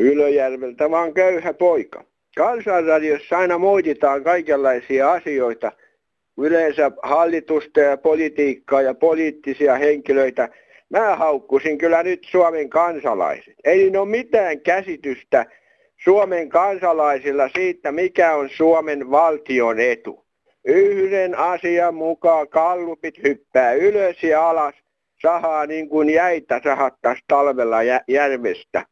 Ylöjärveltä 0.00 0.90
vaan 0.90 1.14
köyhä 1.14 1.54
poika. 1.54 2.04
Kansanradiossa 2.36 3.38
aina 3.38 3.58
moititaan 3.58 4.24
kaikenlaisia 4.24 5.12
asioita, 5.12 5.72
yleensä 6.38 6.90
hallitusta 7.02 7.80
ja 7.80 7.96
politiikkaa 7.96 8.82
ja 8.82 8.94
poliittisia 8.94 9.74
henkilöitä. 9.74 10.48
Mä 10.90 11.16
haukkusin 11.16 11.78
kyllä 11.78 12.02
nyt 12.02 12.24
Suomen 12.30 12.70
kansalaiset. 12.70 13.54
Ei 13.64 13.96
ole 13.96 14.08
mitään 14.08 14.60
käsitystä 14.60 15.46
Suomen 16.04 16.48
kansalaisilla 16.48 17.48
siitä, 17.56 17.92
mikä 17.92 18.34
on 18.34 18.50
Suomen 18.50 19.10
valtion 19.10 19.80
etu. 19.80 20.24
Yhden 20.64 21.38
asian 21.38 21.94
mukaan 21.94 22.48
kallupit 22.48 23.22
hyppää 23.22 23.72
ylös 23.72 24.22
ja 24.22 24.50
alas. 24.50 24.74
sahaa 25.22 25.66
niin 25.66 25.88
kuin 25.88 26.10
jäitä 26.10 26.60
sahattaisi 26.64 27.22
talvella 27.28 27.76
järvestä. 28.08 28.86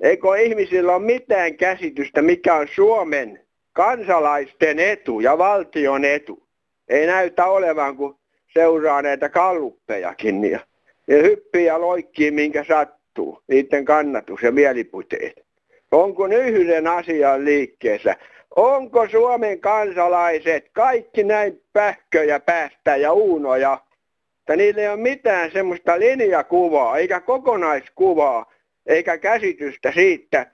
Eikö 0.00 0.38
ihmisillä 0.38 0.94
ole 0.94 1.04
mitään 1.04 1.56
käsitystä, 1.56 2.22
mikä 2.22 2.54
on 2.54 2.68
Suomen 2.74 3.40
kansalaisten 3.72 4.78
etu 4.78 5.20
ja 5.20 5.38
valtion 5.38 6.04
etu? 6.04 6.42
Ei 6.88 7.06
näytä 7.06 7.46
olevan, 7.46 7.96
kun 7.96 8.18
seuraa 8.54 9.02
näitä 9.02 9.28
kalluppejakin. 9.28 10.50
Ja 10.50 10.60
ne 11.06 11.22
hyppii 11.22 11.64
ja 11.64 11.80
loikkii, 11.80 12.30
minkä 12.30 12.64
sattuu, 12.64 13.42
niiden 13.48 13.84
kannatus 13.84 14.42
ja 14.42 14.52
mielipiteet. 14.52 15.44
Onko 15.92 16.26
yhden 16.26 16.86
asian 16.86 17.44
liikkeessä? 17.44 18.16
Onko 18.56 19.08
Suomen 19.08 19.60
kansalaiset 19.60 20.70
kaikki 20.72 21.24
näin 21.24 21.62
pähköjä 21.72 22.40
päästä 22.40 22.96
ja 22.96 23.12
uunoja, 23.12 23.78
että 24.38 24.56
niillä 24.56 24.80
ei 24.82 24.88
ole 24.88 24.96
mitään 24.96 25.50
semmoista 25.50 25.98
linjakuvaa 25.98 26.98
eikä 26.98 27.20
kokonaiskuvaa 27.20 28.52
eikä 28.90 29.18
käsitystä 29.18 29.92
siitä, 29.92 30.46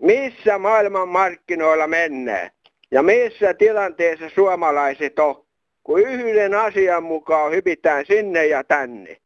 missä 0.00 0.58
maailman 0.58 1.08
markkinoilla 1.08 1.86
mennään 1.86 2.50
ja 2.90 3.02
missä 3.02 3.54
tilanteessa 3.54 4.28
suomalaiset 4.28 5.18
on, 5.18 5.46
kun 5.82 6.00
yhden 6.00 6.54
asian 6.54 7.02
mukaan 7.02 7.52
hypitään 7.52 8.06
sinne 8.06 8.46
ja 8.46 8.64
tänne 8.64 9.16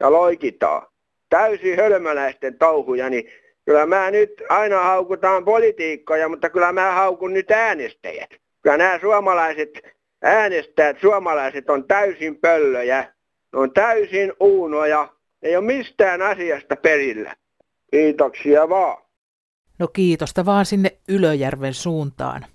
ja 0.00 0.12
loikitaan. 0.12 0.86
Täysin 1.28 1.76
hölmöläisten 1.76 2.58
touhuja, 2.58 3.10
niin 3.10 3.30
kyllä 3.64 3.86
mä 3.86 4.10
nyt 4.10 4.42
aina 4.48 4.82
haukutaan 4.82 5.44
politiikkoja, 5.44 6.28
mutta 6.28 6.50
kyllä 6.50 6.72
mä 6.72 6.92
haukun 6.92 7.32
nyt 7.32 7.50
äänestäjät. 7.50 8.30
Kyllä 8.62 8.76
nämä 8.76 8.98
suomalaiset 9.00 9.70
äänestäjät, 10.22 10.96
suomalaiset 11.00 11.70
on 11.70 11.84
täysin 11.88 12.36
pöllöjä, 12.36 13.04
ne 13.52 13.58
on 13.58 13.72
täysin 13.72 14.32
uunoja, 14.40 15.08
ei 15.42 15.56
ole 15.56 15.64
mistään 15.64 16.22
asiasta 16.22 16.76
perillä. 16.76 17.34
Kiitoksia 17.92 18.68
vaan. 18.68 19.02
No 19.78 19.88
kiitosta 19.88 20.44
vaan 20.44 20.66
sinne 20.66 20.98
Ylöjärven 21.08 21.74
suuntaan. 21.74 22.46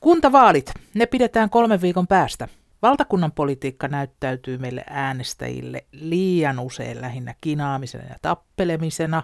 Kuntavaalit, 0.00 0.72
ne 0.94 1.06
pidetään 1.06 1.50
kolmen 1.50 1.80
viikon 1.80 2.06
päästä. 2.06 2.48
Valtakunnan 2.82 3.32
politiikka 3.32 3.88
näyttäytyy 3.88 4.58
meille 4.58 4.84
äänestäjille 4.90 5.84
liian 5.92 6.58
usein 6.58 7.00
lähinnä 7.00 7.34
kinaamisena 7.40 8.04
ja 8.04 8.14
tappelemisena. 8.22 9.22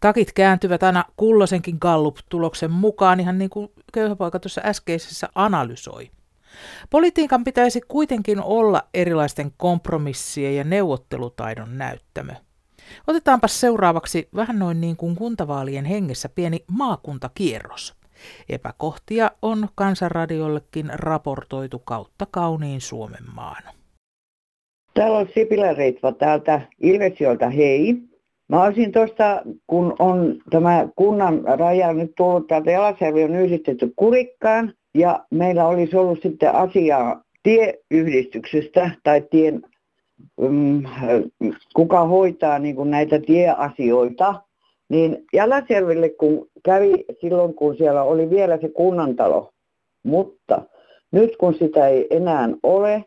Takit 0.00 0.32
kääntyvät 0.32 0.82
aina 0.82 1.04
kulloisenkin 1.16 1.76
Gallup-tuloksen 1.80 2.70
mukaan, 2.70 3.20
ihan 3.20 3.38
niin 3.38 3.50
kuin 3.50 3.68
köyhäpoika 3.92 4.38
tuossa 4.38 4.60
äskeisessä 4.64 5.28
analysoi. 5.34 6.10
Politiikan 6.90 7.44
pitäisi 7.44 7.80
kuitenkin 7.88 8.42
olla 8.42 8.82
erilaisten 8.94 9.52
kompromissien 9.56 10.56
ja 10.56 10.64
neuvottelutaidon 10.64 11.78
näyttämö. 11.78 12.32
Otetaanpa 13.06 13.48
seuraavaksi 13.48 14.28
vähän 14.36 14.58
noin 14.58 14.80
niin 14.80 14.96
kuin 14.96 15.16
kuntavaalien 15.16 15.84
hengessä 15.84 16.28
pieni 16.28 16.64
maakuntakierros. 16.66 17.94
Epäkohtia 18.48 19.30
on 19.42 19.68
kansanradiollekin 19.74 20.90
raportoitu 20.94 21.78
kautta 21.78 22.26
kauniin 22.30 22.80
Suomen 22.80 23.24
maan. 23.34 23.62
Täällä 24.94 25.18
on 25.18 25.28
Sipilä 25.34 25.72
Reitva 25.72 26.12
täältä 26.12 26.60
Ilvesiolta, 26.80 27.50
hei. 27.50 27.94
Mä 28.48 28.62
olisin 28.62 28.92
tuosta, 28.92 29.42
kun 29.66 29.96
on 29.98 30.36
tämä 30.50 30.88
kunnan 30.96 31.42
raja 31.58 31.92
nyt 31.92 32.12
tullut 32.16 32.46
täältä 32.46 32.70
Jalasjärvi 32.70 33.24
on 33.24 33.34
yhdistetty 33.34 33.92
Kurikkaan, 33.96 34.74
ja 34.94 35.24
meillä 35.30 35.66
olisi 35.66 35.96
ollut 35.96 36.22
sitten 36.22 36.54
asiaa 36.54 37.22
tieyhdistyksestä 37.42 38.90
tai 39.02 39.22
tien, 39.30 39.62
kuka 41.74 42.04
hoitaa 42.04 42.58
niin 42.58 42.76
kuin 42.76 42.90
näitä 42.90 43.18
tieasioita, 43.18 44.34
niin 44.88 45.24
Jalasjärvelle 45.32 46.08
kun 46.08 46.48
kävi 46.64 47.04
silloin, 47.20 47.54
kun 47.54 47.76
siellä 47.76 48.02
oli 48.02 48.30
vielä 48.30 48.58
se 48.60 48.68
kunnantalo, 48.68 49.50
mutta 50.02 50.62
nyt 51.12 51.36
kun 51.36 51.54
sitä 51.54 51.88
ei 51.88 52.06
enää 52.10 52.48
ole, 52.62 53.04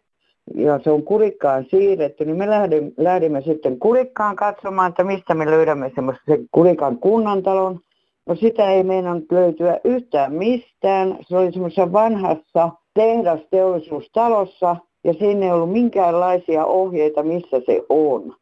ja 0.56 0.80
se 0.84 0.92
on 0.92 1.04
Kurikkaan 1.04 1.66
siirretty, 1.72 2.26
niin 2.26 2.38
me 2.38 2.50
lähdimme, 2.50 2.92
lähdimme 2.98 3.42
sitten 3.42 3.80
Kurikkaan 3.80 4.36
katsomaan, 4.36 4.90
että 4.90 5.04
mistä 5.04 5.34
me 5.34 5.46
löydämme 5.46 5.92
semmoisen 5.96 6.48
Kurikan 6.52 6.98
kunnantalon. 6.98 7.80
No 8.26 8.36
sitä 8.36 8.72
ei 8.72 8.84
meinannut 8.84 9.32
löytyä 9.32 9.80
yhtään 9.84 10.34
mistään. 10.34 11.18
Se 11.22 11.38
oli 11.38 11.52
semmoisessa 11.52 11.92
vanhassa 11.92 12.70
tehdasteollisuustalossa, 12.94 14.76
ja 15.04 15.14
siinä 15.14 15.46
ei 15.46 15.52
ollut 15.52 15.72
minkäänlaisia 15.72 16.66
ohjeita, 16.66 17.24
missä 17.24 17.62
se 17.66 17.82
on. 17.90 18.36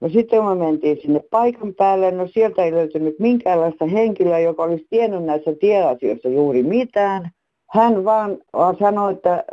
No 0.00 0.08
sitten 0.08 0.44
me 0.44 0.54
mentiin 0.54 0.98
sinne 1.02 1.20
paikan 1.30 1.74
päälle, 1.74 2.10
no 2.10 2.26
sieltä 2.26 2.64
ei 2.64 2.72
löytynyt 2.72 3.18
minkäänlaista 3.18 3.86
henkilöä, 3.86 4.38
joka 4.38 4.62
olisi 4.62 4.86
tiennyt 4.90 5.24
näissä 5.24 5.54
tieasioissa 5.60 6.28
juuri 6.28 6.62
mitään. 6.62 7.30
Hän 7.70 8.04
vaan 8.04 8.38
sanoi, 8.78 9.12
että 9.12 9.44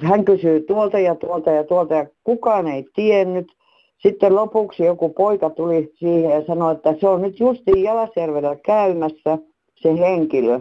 hän 0.00 0.24
kysyy 0.24 0.60
tuolta 0.60 0.98
ja 0.98 1.14
tuolta 1.14 1.50
ja 1.50 1.64
tuolta 1.64 1.94
ja 1.94 2.06
kukaan 2.24 2.68
ei 2.68 2.84
tiennyt. 2.94 3.46
Sitten 4.02 4.34
lopuksi 4.34 4.84
joku 4.84 5.08
poika 5.08 5.50
tuli 5.50 5.92
siihen 5.98 6.30
ja 6.30 6.44
sanoi, 6.46 6.74
että 6.74 6.94
se 7.00 7.08
on 7.08 7.22
nyt 7.22 7.40
justiin 7.40 7.82
Jalasjärvellä 7.82 8.56
käymässä 8.56 9.38
se 9.74 9.98
henkilö. 9.98 10.60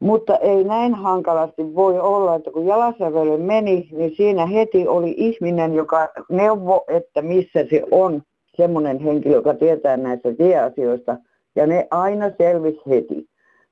Mutta 0.00 0.36
ei 0.36 0.64
näin 0.64 0.94
hankalasti 0.94 1.74
voi 1.74 2.00
olla, 2.00 2.34
että 2.34 2.50
kun 2.50 2.66
Jalasjärvelle 2.66 3.36
meni, 3.36 3.88
niin 3.92 4.16
siinä 4.16 4.46
heti 4.46 4.88
oli 4.88 5.14
ihminen, 5.16 5.74
joka 5.74 6.08
neuvo, 6.30 6.84
että 6.88 7.22
missä 7.22 7.64
se 7.70 7.82
on. 7.90 8.22
Semmoinen 8.56 8.98
henkilö, 8.98 9.34
joka 9.34 9.54
tietää 9.54 9.96
näistä 9.96 10.34
tieasioista, 10.34 11.16
ja 11.56 11.66
ne 11.66 11.88
aina 11.90 12.30
selvisi 12.38 12.80
heti. 12.88 13.26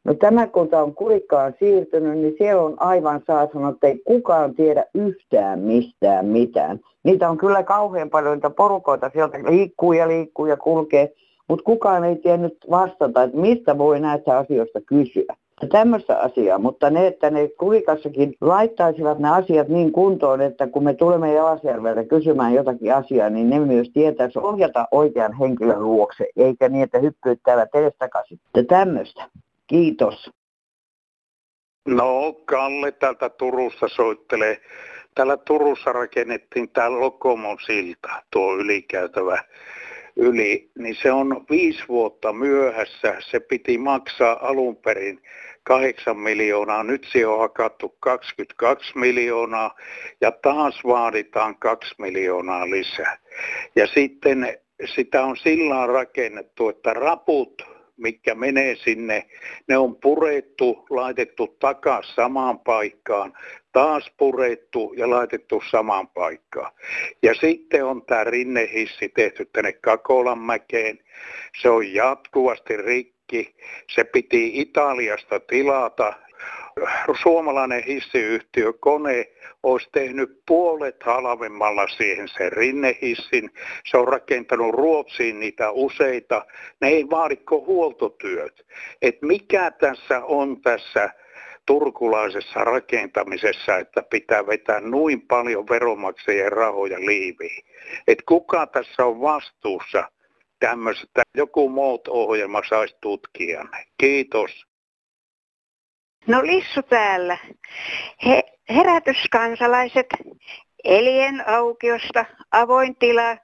No 0.04 0.14
tämä, 0.14 0.46
kun 0.46 0.68
tämä 0.68 0.82
on 0.82 0.94
kurikkaan 0.94 1.54
siirtynyt, 1.58 2.18
niin 2.18 2.34
siellä 2.38 2.62
on 2.62 2.82
aivan 2.82 3.22
saa 3.26 3.48
sanoa, 3.52 3.70
että 3.70 3.86
ei 3.86 4.02
kukaan 4.04 4.54
tiedä 4.54 4.84
yhtään 4.94 5.58
mistään 5.58 6.26
mitään. 6.26 6.80
Niitä 7.04 7.30
on 7.30 7.38
kyllä 7.38 7.62
kauhean 7.62 8.10
paljon 8.10 8.34
niitä 8.34 8.50
porukoita, 8.50 9.10
sieltä. 9.12 9.38
Liikkuu 9.48 9.92
ja 9.92 10.08
liikkuu 10.08 10.46
ja 10.46 10.56
kulkee, 10.56 11.12
mutta 11.48 11.64
kukaan 11.64 12.04
ei 12.04 12.16
tiennyt 12.16 12.56
vastata, 12.70 13.22
että 13.22 13.36
mistä 13.36 13.78
voi 13.78 14.00
näistä 14.00 14.38
asioista 14.38 14.80
kysyä 14.80 15.36
tämmöistä 15.68 16.18
asiaa, 16.18 16.58
mutta 16.58 16.90
ne, 16.90 17.06
että 17.06 17.30
ne 17.30 17.48
kulikassakin 17.48 18.34
laittaisivat 18.40 19.18
ne 19.18 19.30
asiat 19.30 19.68
niin 19.68 19.92
kuntoon, 19.92 20.40
että 20.40 20.66
kun 20.66 20.84
me 20.84 20.94
tulemme 20.94 21.32
Jalasjärveltä 21.32 22.04
kysymään 22.04 22.54
jotakin 22.54 22.94
asiaa, 22.94 23.30
niin 23.30 23.50
ne 23.50 23.60
myös 23.60 23.90
tietäisi 23.90 24.38
ohjata 24.38 24.88
oikean 24.90 25.32
henkilön 25.32 25.82
luokse, 25.82 26.26
eikä 26.36 26.68
niin, 26.68 26.82
että 26.82 26.98
hyppyyttävät 26.98 27.68
edestakaisin. 27.74 28.40
Tämmöistä. 28.68 29.28
Kiitos. 29.66 30.30
No, 31.88 32.32
Kalle 32.44 32.92
täältä 32.92 33.28
Turussa 33.28 33.88
soittelee. 33.88 34.60
Täällä 35.14 35.36
Turussa 35.36 35.92
rakennettiin 35.92 36.68
tämä 36.68 37.00
Lokomon 37.00 37.56
silta, 37.66 38.08
tuo 38.30 38.54
ylikäytävä 38.56 39.44
yli, 40.16 40.70
niin 40.78 40.96
se 41.02 41.12
on 41.12 41.44
viisi 41.50 41.84
vuotta 41.88 42.32
myöhässä. 42.32 43.16
Se 43.30 43.40
piti 43.40 43.78
maksaa 43.78 44.48
alun 44.48 44.76
perin 44.76 45.20
8 45.66 46.18
miljoonaa, 46.18 46.82
nyt 46.82 47.06
se 47.12 47.26
on 47.26 47.38
hakattu 47.38 47.96
22 48.00 48.98
miljoonaa 48.98 49.74
ja 50.20 50.32
taas 50.32 50.80
vaaditaan 50.84 51.58
2 51.58 51.94
miljoonaa 51.98 52.70
lisää. 52.70 53.18
Ja 53.76 53.86
sitten 53.86 54.58
sitä 54.94 55.24
on 55.24 55.36
sillä 55.36 55.86
rakennettu, 55.86 56.68
että 56.68 56.92
raput, 56.92 57.62
mikä 57.96 58.34
menee 58.34 58.76
sinne, 58.76 59.26
ne 59.68 59.78
on 59.78 59.96
purettu, 59.96 60.86
laitettu 60.90 61.46
takaisin 61.46 62.14
samaan 62.14 62.58
paikkaan, 62.58 63.32
taas 63.72 64.10
purettu 64.16 64.94
ja 64.96 65.10
laitettu 65.10 65.62
samaan 65.70 66.08
paikkaan. 66.08 66.72
Ja 67.22 67.34
sitten 67.34 67.84
on 67.84 68.06
tämä 68.06 68.24
rinnehissi 68.24 69.08
tehty 69.08 69.48
tänne 69.52 69.72
Kakolanmäkeen. 69.72 70.98
Se 71.62 71.68
on 71.68 71.94
jatkuvasti 71.94 72.76
rikki. 72.76 73.15
Se 73.94 74.04
piti 74.04 74.60
Italiasta 74.60 75.40
tilata. 75.40 76.12
Suomalainen 77.22 77.82
hissiyhtiö 77.84 78.72
Kone 78.72 79.26
olisi 79.62 79.88
tehnyt 79.92 80.42
puolet 80.46 81.02
halvemmalla 81.02 81.88
siihen 81.88 82.28
sen 82.28 82.52
rinnehissin. 82.52 83.50
Se 83.90 83.96
on 83.96 84.08
rakentanut 84.08 84.74
Ruotsiin 84.74 85.40
niitä 85.40 85.70
useita. 85.70 86.46
Ne 86.80 86.88
ei 86.88 87.10
vaadiko 87.10 87.60
huoltotyöt. 87.60 88.66
Et 89.02 89.22
mikä 89.22 89.70
tässä 89.70 90.24
on 90.24 90.60
tässä 90.60 91.10
turkulaisessa 91.66 92.64
rakentamisessa, 92.64 93.78
että 93.78 94.02
pitää 94.02 94.46
vetää 94.46 94.80
noin 94.80 95.22
paljon 95.22 95.68
veromaksajien 95.70 96.52
rahoja 96.52 97.00
liiviin. 97.00 97.64
Et 98.08 98.22
kuka 98.26 98.66
tässä 98.66 99.04
on 99.04 99.20
vastuussa 99.20 100.10
tämmöistä, 100.58 101.22
joku 101.34 101.68
muut 101.68 102.08
ohjelma 102.08 102.62
saisi 102.68 102.96
tutkia. 103.00 103.64
Kiitos. 103.98 104.66
No 106.26 106.42
Lissu 106.42 106.82
täällä. 106.82 107.38
He, 108.26 108.42
herätyskansalaiset, 108.68 110.06
elien 110.84 111.48
aukiosta, 111.48 112.24
avoin 112.50 112.96
tila, 112.96 113.36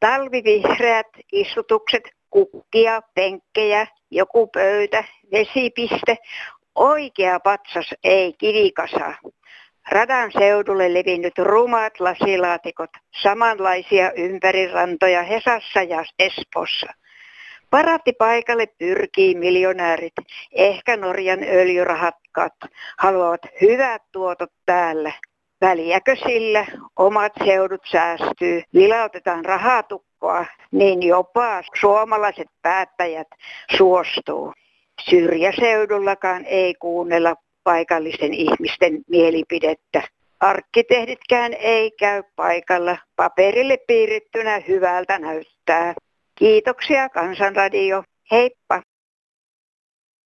Talvivihreät 0.00 1.06
istutukset, 1.32 2.02
kukkia, 2.30 3.02
penkkejä, 3.14 3.86
joku 4.10 4.46
pöytä, 4.46 5.04
vesipiste, 5.32 6.16
oikea 6.74 7.40
patsas, 7.40 7.94
ei 8.04 8.32
kivikasa. 8.32 9.14
Radan 9.90 10.32
seudulle 10.32 10.94
levinnyt 10.94 11.38
rumat 11.38 12.00
lasilaatikot, 12.00 12.90
samanlaisia 13.22 14.12
ympäri 14.12 14.68
rantoja 14.72 15.22
Hesassa 15.22 15.82
ja 15.82 16.04
Espossa. 16.18 16.86
paikalle 18.18 18.66
pyrkii 18.78 19.34
miljonäärit, 19.34 20.12
ehkä 20.52 20.96
Norjan 20.96 21.44
öljyrahakkaat 21.44 22.52
haluavat 22.98 23.40
hyvät 23.60 24.02
tuotot 24.12 24.50
täällä. 24.66 25.12
Väliäkö 25.60 26.16
sillä 26.16 26.66
omat 26.96 27.32
seudut 27.44 27.82
säästyy, 27.90 28.62
vilautetaan 28.74 29.44
rahatukkoa, 29.44 30.46
niin 30.72 31.02
jopa 31.02 31.62
suomalaiset 31.80 32.48
päättäjät 32.62 33.28
suostuu. 33.76 34.52
Syrjäseudullakaan 35.10 36.44
ei 36.44 36.74
kuunnella 36.74 37.34
paikallisten 37.64 38.34
ihmisten 38.34 39.02
mielipidettä. 39.10 40.02
Arkkitehditkään 40.40 41.52
ei 41.54 41.90
käy 41.90 42.22
paikalla. 42.36 42.96
Paperille 43.16 43.76
piirittynä 43.86 44.62
hyvältä 44.68 45.18
näyttää. 45.18 45.94
Kiitoksia 46.34 47.08
Kansanradio. 47.08 48.04
Heippa. 48.30 48.82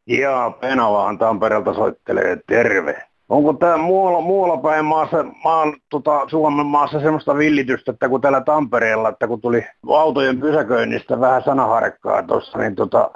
Joo, 0.07 0.51
Penavahan 0.51 1.19
Tampereelta 1.19 1.75
soittelee 1.75 2.39
terve. 2.47 3.09
Onko 3.29 3.53
tämä 3.53 3.77
muualla, 3.77 4.21
muualla 4.21 4.57
päin 4.57 4.85
maassa, 4.85 5.25
maan, 5.45 5.77
tota, 5.91 6.29
Suomen 6.29 6.67
maassa 6.67 7.01
semmoista 7.01 7.37
villitystä, 7.37 7.93
että 7.93 8.09
kun 8.09 8.21
täällä 8.21 8.41
Tampereella, 8.41 9.09
että 9.09 9.29
kun 9.29 9.41
tuli 9.41 9.67
autojen 9.89 10.41
pysäköinnistä 10.41 11.21
vähän 11.21 11.43
sanaharkkaa 11.43 12.23
tuossa, 12.23 12.59
niin 12.59 12.75
tota, 12.75 13.11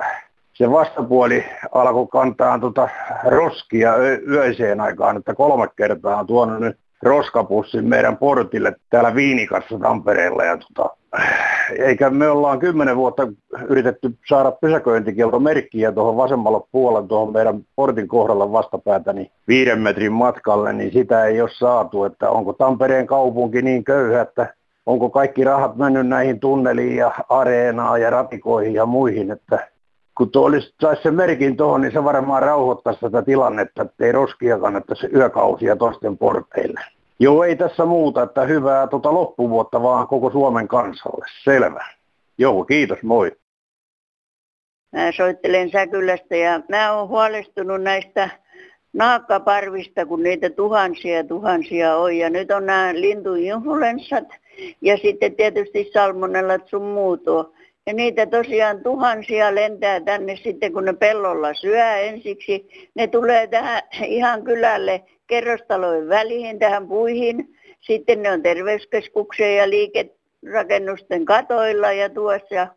se 0.62 0.70
vastapuoli 0.70 1.44
alkoi 1.72 2.06
kantaa 2.06 2.58
tota 2.58 2.88
roskia 3.24 3.96
yöiseen 4.28 4.80
aikaan, 4.80 5.16
että 5.16 5.34
kolme 5.34 5.68
kertaa 5.76 6.20
on 6.20 6.26
tuonut 6.26 6.60
nyt 6.60 6.76
roskapussin 7.02 7.88
meidän 7.88 8.16
portille 8.16 8.76
täällä 8.90 9.14
Viinikassa 9.14 9.78
Tampereella. 9.78 10.44
Ja 10.44 10.56
tota, 10.56 10.96
eikä 11.78 12.10
me 12.10 12.28
ollaan 12.28 12.58
kymmenen 12.58 12.96
vuotta 12.96 13.28
yritetty 13.68 14.18
saada 14.28 14.52
pysäköintikieltomerkkiä 14.52 15.92
tuohon 15.92 16.16
vasemmalla 16.16 16.66
puolella 16.72 17.08
tuohon 17.08 17.32
meidän 17.32 17.60
portin 17.76 18.08
kohdalla 18.08 18.52
vastapäätä 18.52 19.12
niin 19.12 19.30
viiden 19.48 19.80
metrin 19.80 20.12
matkalle, 20.12 20.72
niin 20.72 20.92
sitä 20.92 21.24
ei 21.24 21.40
ole 21.40 21.50
saatu. 21.52 22.04
Että 22.04 22.30
onko 22.30 22.52
Tampereen 22.52 23.06
kaupunki 23.06 23.62
niin 23.62 23.84
köyhä, 23.84 24.20
että 24.20 24.54
onko 24.86 25.10
kaikki 25.10 25.44
rahat 25.44 25.76
mennyt 25.76 26.06
näihin 26.06 26.40
tunneliin 26.40 26.96
ja 26.96 27.12
areenaan 27.28 28.00
ja 28.00 28.10
ratikoihin 28.10 28.74
ja 28.74 28.86
muihin, 28.86 29.30
että 29.30 29.71
kun 30.16 30.30
tuo 30.30 30.46
olisi, 30.46 30.74
saisi 30.80 31.02
sen 31.02 31.14
merkin 31.14 31.56
tuohon, 31.56 31.80
niin 31.80 31.92
se 31.92 32.04
varmaan 32.04 32.42
rauhoittaisi 32.42 33.00
tätä 33.00 33.22
tilannetta, 33.22 33.82
että 33.82 34.04
ei 34.04 34.12
roskia 34.12 34.58
kannattaisi 34.58 35.06
yökausia 35.14 35.76
toisten 35.76 36.18
porteille. 36.18 36.80
Joo, 37.20 37.44
ei 37.44 37.56
tässä 37.56 37.84
muuta, 37.84 38.22
että 38.22 38.44
hyvää 38.44 38.86
tuota 38.86 39.14
loppuvuotta 39.14 39.82
vaan 39.82 40.08
koko 40.08 40.30
Suomen 40.30 40.68
kansalle. 40.68 41.26
Selvä. 41.44 41.84
Joo, 42.38 42.64
kiitos, 42.64 42.98
moi. 43.02 43.32
Mä 44.92 45.12
soittelen 45.12 45.70
Säkylästä 45.70 46.36
ja 46.36 46.60
mä 46.68 46.92
oon 46.92 47.08
huolestunut 47.08 47.82
näistä 47.82 48.30
naakkaparvista, 48.92 50.06
kun 50.06 50.22
niitä 50.22 50.50
tuhansia 50.50 51.16
ja 51.16 51.24
tuhansia 51.24 51.96
on. 51.96 52.16
Ja 52.16 52.30
nyt 52.30 52.50
on 52.50 52.66
nämä 52.66 52.94
lintuinfluenssat 52.94 54.24
ja 54.80 54.96
sitten 54.96 55.34
tietysti 55.36 55.90
salmonellat 55.92 56.68
sun 56.68 56.82
muut 56.82 57.28
on. 57.28 57.52
Ja 57.86 57.92
niitä 57.92 58.26
tosiaan 58.26 58.82
tuhansia 58.82 59.54
lentää 59.54 60.00
tänne 60.00 60.36
sitten, 60.36 60.72
kun 60.72 60.84
ne 60.84 60.92
pellolla 60.92 61.54
syö 61.54 61.96
ensiksi. 61.96 62.68
Ne 62.94 63.06
tulee 63.06 63.46
tähän 63.46 63.82
ihan 64.04 64.44
kylälle 64.44 65.02
kerrostalojen 65.26 66.08
väliin, 66.08 66.58
tähän 66.58 66.88
puihin. 66.88 67.58
Sitten 67.80 68.22
ne 68.22 68.32
on 68.32 68.42
terveyskeskuksen 68.42 69.56
ja 69.56 69.70
liikerakennusten 69.70 71.24
katoilla 71.24 71.92
ja 71.92 72.10
tuossa. 72.10 72.68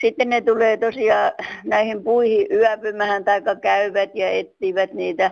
Sitten 0.00 0.28
ne 0.28 0.40
tulee 0.40 0.76
tosiaan 0.76 1.32
näihin 1.64 2.04
puihin 2.04 2.46
yöpymähän 2.50 3.24
tai 3.24 3.42
käyvät 3.62 4.10
ja 4.14 4.30
etsivät 4.30 4.92
niitä. 4.92 5.30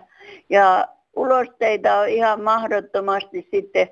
Ja 0.51 0.89
ulosteita 1.17 1.99
on 1.99 2.09
ihan 2.09 2.43
mahdottomasti 2.43 3.49
sitten 3.55 3.89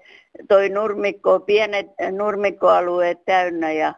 toi 0.48 0.68
nurmikko, 0.68 1.40
pienet 1.40 1.86
nurmikkoalueet 2.10 3.18
täynnä 3.24 3.72
ja 3.72 3.94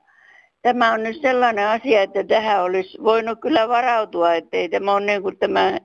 tämä 0.63 0.93
on 0.93 1.03
nyt 1.03 1.21
sellainen 1.23 1.69
asia, 1.69 2.03
että 2.03 2.25
tähän 2.25 2.63
olisi 2.63 2.99
voinut 3.03 3.41
kyllä 3.41 3.69
varautua, 3.69 4.35
että 4.35 4.57
ei 4.57 4.69
tämä 4.69 4.95
ole 4.95 5.07
niin 5.07 5.23
kuin 5.23 5.39
tämä 5.39 5.79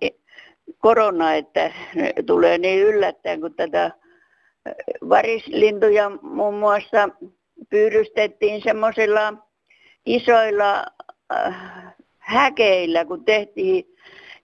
korona, 0.77 1.33
että 1.33 1.71
tulee 2.25 2.57
niin 2.57 2.83
yllättäen, 2.83 3.41
kun 3.41 3.53
tätä 3.53 3.91
varislintuja 5.09 6.09
muun 6.21 6.53
muassa 6.53 7.09
pyydystettiin 7.69 8.61
semmoisilla 8.63 9.33
isoilla 10.05 10.85
häkeillä, 12.17 13.05
kun 13.05 13.25
tehtiin, 13.25 13.95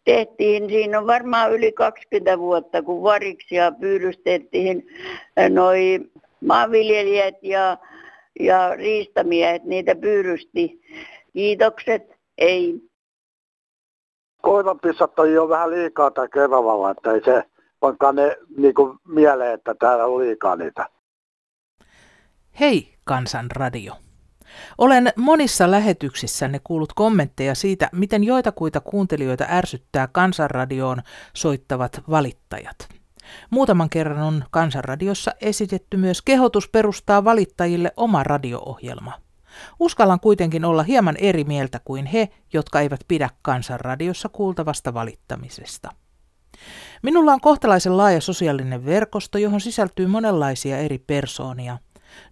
tehtiin, 0.03 0.69
siinä 0.69 0.99
on 0.99 1.07
varmaan 1.07 1.51
yli 1.53 1.71
20 1.71 2.39
vuotta, 2.39 2.81
kun 2.81 3.03
variksia 3.03 3.71
pyydystettiin 3.71 4.87
noin 5.49 6.11
maanviljelijät 6.41 7.35
ja 7.41 7.77
ja 8.39 8.75
riistamiehet 8.75 9.63
niitä 9.63 9.95
pyydysti. 9.95 10.81
Kiitokset, 11.33 12.01
ei. 12.37 12.81
Koiranpissat 14.41 15.19
on 15.19 15.33
jo 15.33 15.49
vähän 15.49 15.71
liikaa 15.71 16.11
tai 16.11 16.27
Keravalla, 16.33 16.91
että 16.91 17.11
ei 17.11 17.21
se 17.25 17.43
vaikka 17.81 18.11
ne 18.11 18.37
niin 18.57 18.73
kuin 18.73 18.97
mieleen, 19.07 19.53
että 19.53 19.75
täällä 19.79 20.05
on 20.05 20.19
liikaa 20.19 20.55
niitä. 20.55 20.89
Hei, 22.59 22.93
Kansanradio. 23.03 23.93
Olen 24.77 25.13
monissa 25.15 25.71
lähetyksissänne 25.71 26.59
kuullut 26.63 26.93
kommentteja 26.93 27.55
siitä, 27.55 27.89
miten 27.91 28.23
joitakuita 28.23 28.81
kuuntelijoita 28.81 29.45
ärsyttää 29.49 30.07
Kansanradioon 30.07 31.01
soittavat 31.33 32.01
valittajat. 32.09 32.92
Muutaman 33.49 33.89
kerran 33.89 34.21
on 34.21 34.43
Kansanradiossa 34.51 35.31
esitetty 35.41 35.97
myös 35.97 36.21
kehotus 36.21 36.69
perustaa 36.69 37.23
valittajille 37.23 37.91
oma 37.97 38.23
radio-ohjelma. 38.23 39.13
Uskallan 39.79 40.19
kuitenkin 40.19 40.65
olla 40.65 40.83
hieman 40.83 41.15
eri 41.17 41.43
mieltä 41.43 41.79
kuin 41.85 42.05
he, 42.05 42.29
jotka 42.53 42.81
eivät 42.81 42.99
pidä 43.07 43.29
Kansanradiossa 43.41 44.29
kuultavasta 44.29 44.93
valittamisesta. 44.93 45.89
Minulla 47.03 47.33
on 47.33 47.41
kohtalaisen 47.41 47.97
laaja 47.97 48.21
sosiaalinen 48.21 48.85
verkosto, 48.85 49.37
johon 49.37 49.61
sisältyy 49.61 50.07
monenlaisia 50.07 50.77
eri 50.77 50.97
persoonia. 50.97 51.77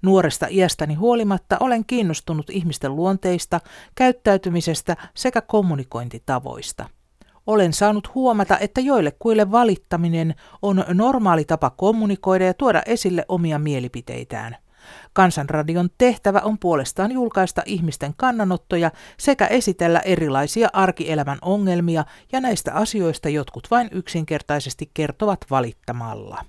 Nuoresta 0.02 0.48
iästäni 0.50 0.94
huolimatta 0.94 1.58
olen 1.60 1.86
kiinnostunut 1.86 2.50
ihmisten 2.50 2.96
luonteista, 2.96 3.60
käyttäytymisestä 3.96 4.98
sekä 5.14 5.42
kommunikointitavoista– 5.42 6.90
olen 7.48 7.74
saanut 7.74 8.16
huomata, 8.16 8.58
että 8.58 8.82
joillekuille 8.82 9.52
valittaminen 9.52 10.36
on 10.62 10.86
normaali 10.94 11.46
tapa 11.46 11.70
kommunikoida 11.70 12.46
ja 12.46 12.54
tuoda 12.54 12.82
esille 12.86 13.26
omia 13.28 13.60
mielipiteitään. 13.60 14.58
Kansanradion 15.14 15.90
tehtävä 15.98 16.40
on 16.40 16.60
puolestaan 16.60 17.12
julkaista 17.12 17.62
ihmisten 17.66 18.14
kannanottoja 18.18 18.92
sekä 19.18 19.48
esitellä 19.48 20.00
erilaisia 20.00 20.70
arkielämän 20.74 21.38
ongelmia 21.42 22.06
ja 22.32 22.42
näistä 22.42 22.74
asioista 22.74 23.30
jotkut 23.30 23.68
vain 23.72 23.90
yksinkertaisesti 23.92 24.92
kertovat 24.94 25.46
valittamalla. 25.50 26.46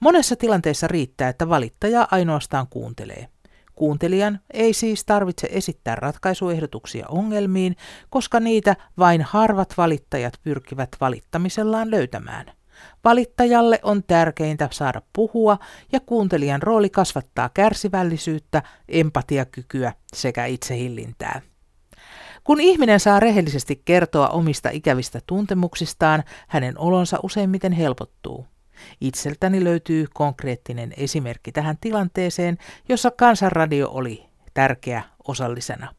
Monessa 0.00 0.36
tilanteessa 0.36 0.88
riittää, 0.88 1.28
että 1.28 1.48
valittaja 1.48 2.08
ainoastaan 2.10 2.66
kuuntelee. 2.70 3.28
Kuuntelijan 3.76 4.40
ei 4.52 4.72
siis 4.72 5.04
tarvitse 5.04 5.48
esittää 5.50 5.94
ratkaisuehdotuksia 5.94 7.06
ongelmiin, 7.08 7.76
koska 8.10 8.40
niitä 8.40 8.76
vain 8.98 9.22
harvat 9.22 9.74
valittajat 9.76 10.34
pyrkivät 10.42 10.88
valittamisellaan 11.00 11.90
löytämään. 11.90 12.46
Valittajalle 13.04 13.80
on 13.82 14.02
tärkeintä 14.02 14.68
saada 14.72 15.02
puhua 15.12 15.58
ja 15.92 16.00
kuuntelijan 16.00 16.62
rooli 16.62 16.90
kasvattaa 16.90 17.48
kärsivällisyyttä, 17.48 18.62
empatiakykyä 18.88 19.92
sekä 20.14 20.46
itsehillintää. 20.46 21.40
Kun 22.44 22.60
ihminen 22.60 23.00
saa 23.00 23.20
rehellisesti 23.20 23.82
kertoa 23.84 24.28
omista 24.28 24.70
ikävistä 24.70 25.20
tuntemuksistaan, 25.26 26.22
hänen 26.48 26.78
olonsa 26.78 27.18
useimmiten 27.22 27.72
helpottuu. 27.72 28.46
Itseltäni 29.00 29.64
löytyy 29.64 30.06
konkreettinen 30.14 30.94
esimerkki 30.96 31.52
tähän 31.52 31.78
tilanteeseen, 31.80 32.58
jossa 32.88 33.10
Kansanradio 33.10 33.88
oli 33.90 34.26
tärkeä 34.54 35.02
osallisena. 35.28 35.94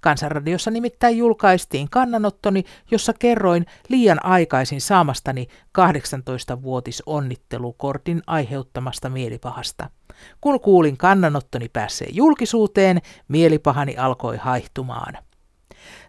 Kansanradiossa 0.00 0.70
nimittäin 0.70 1.18
julkaistiin 1.18 1.90
kannanottoni, 1.90 2.64
jossa 2.90 3.12
kerroin 3.18 3.66
liian 3.88 4.24
aikaisin 4.24 4.80
saamastani 4.80 5.46
18-vuotis 5.78 7.02
onnittelukortin 7.06 8.22
aiheuttamasta 8.26 9.08
mielipahasta. 9.08 9.90
Kun 10.40 10.60
kuulin 10.60 10.96
kannanottoni 10.96 11.68
päässeen 11.68 12.16
julkisuuteen, 12.16 13.00
mielipahani 13.28 13.96
alkoi 13.96 14.36
haihtumaan. 14.36 15.18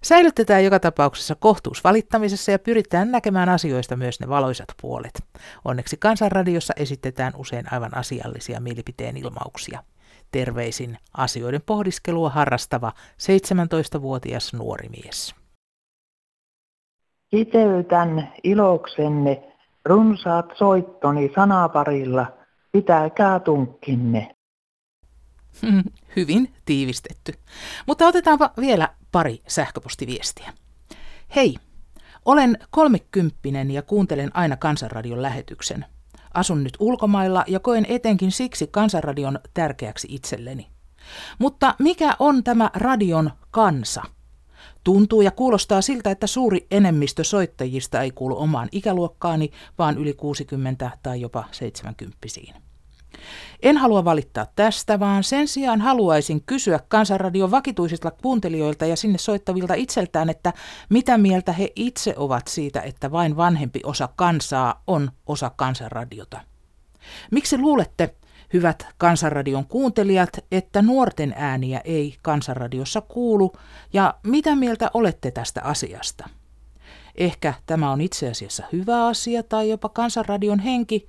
Säilytetään 0.03 0.63
joka 0.63 0.79
tapauksessa 0.79 1.35
kohtuus 1.35 1.83
valittamisessa 1.83 2.51
ja 2.51 2.59
pyritään 2.59 3.11
näkemään 3.11 3.49
asioista 3.49 3.95
myös 3.95 4.19
ne 4.19 4.29
valoisat 4.29 4.67
puolet. 4.81 5.23
Onneksi 5.65 5.97
Kansanradiossa 5.97 6.73
esitetään 6.77 7.33
usein 7.37 7.73
aivan 7.73 7.97
asiallisia 7.97 8.59
mielipiteen 8.59 9.17
ilmauksia. 9.17 9.83
Terveisin 10.31 10.97
asioiden 11.17 11.61
pohdiskelua 11.65 12.29
harrastava 12.29 12.91
17-vuotias 13.21 14.53
nuori 14.53 14.89
mies. 14.89 15.35
Kiteytän 17.29 18.33
iloksenne 18.43 19.43
runsaat 19.85 20.45
soittoni 20.57 21.31
sanaparilla, 21.35 22.25
pitäkää 22.71 23.39
tunkkinne. 23.39 24.35
Hyvin 26.15 26.53
tiivistetty. 26.65 27.33
Mutta 27.87 28.07
otetaanpa 28.07 28.51
vielä 28.59 28.89
pari 29.11 29.43
sähköpostiviestiä. 29.47 30.53
Hei, 31.35 31.55
olen 32.25 32.57
kolmekymppinen 32.69 33.71
ja 33.71 33.81
kuuntelen 33.81 34.35
aina 34.35 34.57
Kansanradion 34.57 35.21
lähetyksen. 35.21 35.85
Asun 36.33 36.63
nyt 36.63 36.73
ulkomailla 36.79 37.43
ja 37.47 37.59
koen 37.59 37.85
etenkin 37.89 38.31
siksi 38.31 38.67
Kansanradion 38.67 39.39
tärkeäksi 39.53 40.07
itselleni. 40.11 40.67
Mutta 41.39 41.75
mikä 41.79 42.15
on 42.19 42.43
tämä 42.43 42.69
radion 42.73 43.31
kansa? 43.51 44.03
Tuntuu 44.83 45.21
ja 45.21 45.31
kuulostaa 45.31 45.81
siltä, 45.81 46.11
että 46.11 46.27
suuri 46.27 46.67
enemmistö 46.71 47.23
soittajista 47.23 48.01
ei 48.01 48.11
kuulu 48.11 48.39
omaan 48.39 48.69
ikäluokkaani, 48.71 49.51
vaan 49.77 49.97
yli 49.97 50.13
60 50.13 50.91
tai 51.03 51.21
jopa 51.21 51.43
70 51.51 52.17
en 53.61 53.77
halua 53.77 54.05
valittaa 54.05 54.45
tästä, 54.55 54.99
vaan 54.99 55.23
sen 55.23 55.47
sijaan 55.47 55.81
haluaisin 55.81 56.43
kysyä 56.45 56.79
Kansanradion 56.87 57.51
vakituisilta 57.51 58.11
kuuntelijoilta 58.11 58.85
ja 58.85 58.95
sinne 58.95 59.17
soittavilta 59.17 59.73
itseltään, 59.73 60.29
että 60.29 60.53
mitä 60.89 61.17
mieltä 61.17 61.51
he 61.53 61.69
itse 61.75 62.13
ovat 62.17 62.47
siitä, 62.47 62.81
että 62.81 63.11
vain 63.11 63.37
vanhempi 63.37 63.79
osa 63.83 64.09
kansaa 64.15 64.83
on 64.87 65.11
osa 65.27 65.51
Kansanradiota. 65.55 66.39
Miksi 67.31 67.57
luulette, 67.57 68.15
hyvät 68.53 68.87
Kansanradion 68.97 69.65
kuuntelijat, 69.65 70.29
että 70.51 70.81
nuorten 70.81 71.33
ääniä 71.37 71.81
ei 71.85 72.15
Kansanradiossa 72.21 73.01
kuulu, 73.01 73.53
ja 73.93 74.13
mitä 74.23 74.55
mieltä 74.55 74.91
olette 74.93 75.31
tästä 75.31 75.61
asiasta? 75.63 76.29
Ehkä 77.15 77.53
tämä 77.65 77.91
on 77.91 78.01
itse 78.01 78.29
asiassa 78.29 78.63
hyvä 78.71 79.07
asia 79.07 79.43
tai 79.43 79.69
jopa 79.69 79.89
Kansanradion 79.89 80.59
henki, 80.59 81.07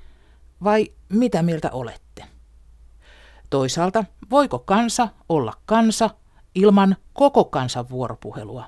vai 0.65 0.93
mitä 1.09 1.43
mieltä 1.43 1.71
olette? 1.71 2.25
Toisaalta, 3.51 4.05
voiko 4.31 4.59
kansa 4.59 5.09
olla 5.29 5.53
kansa 5.67 6.11
ilman 6.55 6.97
koko 7.13 7.45
kansan 7.45 7.91
vuoropuhelua? 7.91 8.65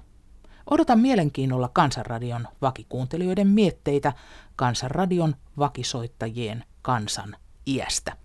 Odotan 0.70 1.00
mielenkiinnolla 1.00 1.70
Kansanradion 1.72 2.48
vakikuuntelijoiden 2.62 3.46
mietteitä 3.46 4.12
Kansanradion 4.56 5.34
vakisoittajien 5.58 6.64
kansan 6.82 7.36
iästä. 7.66 8.16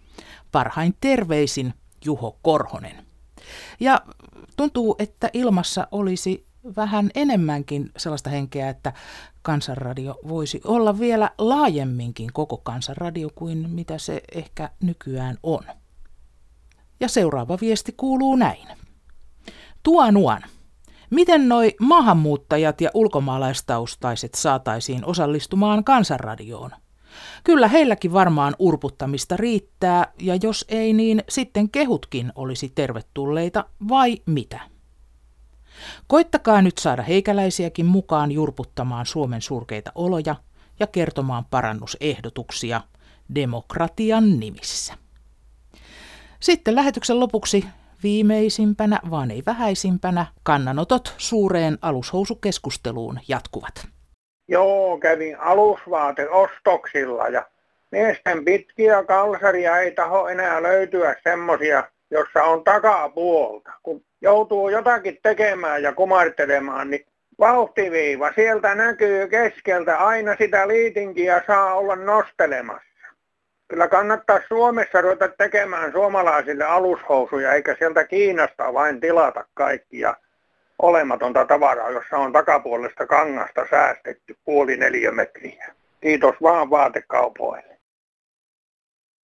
Parhain 0.51 0.95
terveisin 1.01 1.73
Juho 2.05 2.39
Korhonen. 2.41 3.05
Ja 3.79 4.01
tuntuu, 4.57 4.95
että 4.99 5.29
ilmassa 5.33 5.87
olisi 5.91 6.48
vähän 6.75 7.09
enemmänkin 7.15 7.91
sellaista 7.97 8.29
henkeä, 8.29 8.69
että 8.69 8.93
kansanradio 9.41 10.15
voisi 10.27 10.61
olla 10.63 10.99
vielä 10.99 11.31
laajemminkin 11.37 12.33
koko 12.33 12.57
kansanradio 12.57 13.29
kuin 13.35 13.69
mitä 13.69 13.97
se 13.97 14.21
ehkä 14.35 14.69
nykyään 14.83 15.37
on. 15.43 15.63
Ja 16.99 17.07
seuraava 17.07 17.57
viesti 17.61 17.93
kuuluu 17.97 18.35
näin. 18.35 18.67
Tuanuan. 19.83 20.41
Miten 21.09 21.49
noi 21.49 21.75
maahanmuuttajat 21.79 22.81
ja 22.81 22.89
ulkomaalaistaustaiset 22.93 24.33
saataisiin 24.35 25.05
osallistumaan 25.05 25.83
kansanradioon? 25.83 26.71
Kyllä 27.43 27.67
heilläkin 27.67 28.13
varmaan 28.13 28.55
urputtamista 28.59 29.37
riittää, 29.37 30.13
ja 30.19 30.35
jos 30.43 30.65
ei, 30.67 30.93
niin 30.93 31.23
sitten 31.29 31.69
kehutkin 31.69 32.31
olisi 32.35 32.71
tervetulleita, 32.75 33.65
vai 33.89 34.17
mitä? 34.25 34.59
Koittakaa 36.11 36.61
nyt 36.61 36.77
saada 36.77 37.01
heikäläisiäkin 37.03 37.85
mukaan 37.85 38.31
jurputtamaan 38.31 39.05
Suomen 39.05 39.41
surkeita 39.41 39.91
oloja 39.95 40.35
ja 40.79 40.87
kertomaan 40.87 41.45
parannusehdotuksia 41.51 42.81
demokratian 43.35 44.39
nimissä. 44.39 44.93
Sitten 46.39 46.75
lähetyksen 46.75 47.19
lopuksi 47.19 47.65
viimeisimpänä, 48.03 48.99
vaan 49.09 49.31
ei 49.31 49.43
vähäisimpänä, 49.45 50.25
kannanotot 50.43 51.13
suureen 51.17 51.77
alushousukeskusteluun 51.81 53.19
jatkuvat. 53.27 53.87
Joo, 54.47 54.97
kävin 54.97 55.39
alusvaateostoksilla 55.39 57.27
ja 57.27 57.45
miesten 57.91 58.45
pitkiä 58.45 59.03
kalsaria 59.03 59.77
ei 59.77 59.91
taho 59.91 60.27
enää 60.27 60.63
löytyä 60.63 61.15
semmosia, 61.23 61.83
jossa 62.11 62.43
on 62.43 62.63
takapuolta. 62.63 63.71
Kun 63.83 64.03
joutuu 64.21 64.69
jotakin 64.69 65.17
tekemään 65.23 65.83
ja 65.83 65.93
kumartelemaan, 65.93 66.89
niin 66.89 67.05
vauhtiviiva 67.39 68.31
sieltä 68.35 68.75
näkyy 68.75 69.27
keskeltä 69.27 69.97
aina 69.97 70.35
sitä 70.37 70.67
liitinkiä 70.67 71.43
saa 71.47 71.73
olla 71.75 71.95
nostelemassa. 71.95 72.89
Kyllä 73.67 73.87
kannattaa 73.87 74.39
Suomessa 74.47 75.01
ruveta 75.01 75.27
tekemään 75.27 75.91
suomalaisille 75.91 76.63
alushousuja, 76.63 77.53
eikä 77.53 77.75
sieltä 77.79 78.03
Kiinasta 78.03 78.73
vain 78.73 78.99
tilata 78.99 79.45
kaikkia 79.53 80.15
olematonta 80.81 81.45
tavaraa, 81.45 81.89
jossa 81.89 82.17
on 82.17 82.33
takapuolesta 82.33 83.05
kangasta 83.05 83.65
säästetty 83.69 84.35
puoli 84.45 84.77
neliömetriä. 84.77 85.73
Kiitos 86.01 86.35
vaan 86.41 86.69
vaatekaupoille. 86.69 87.79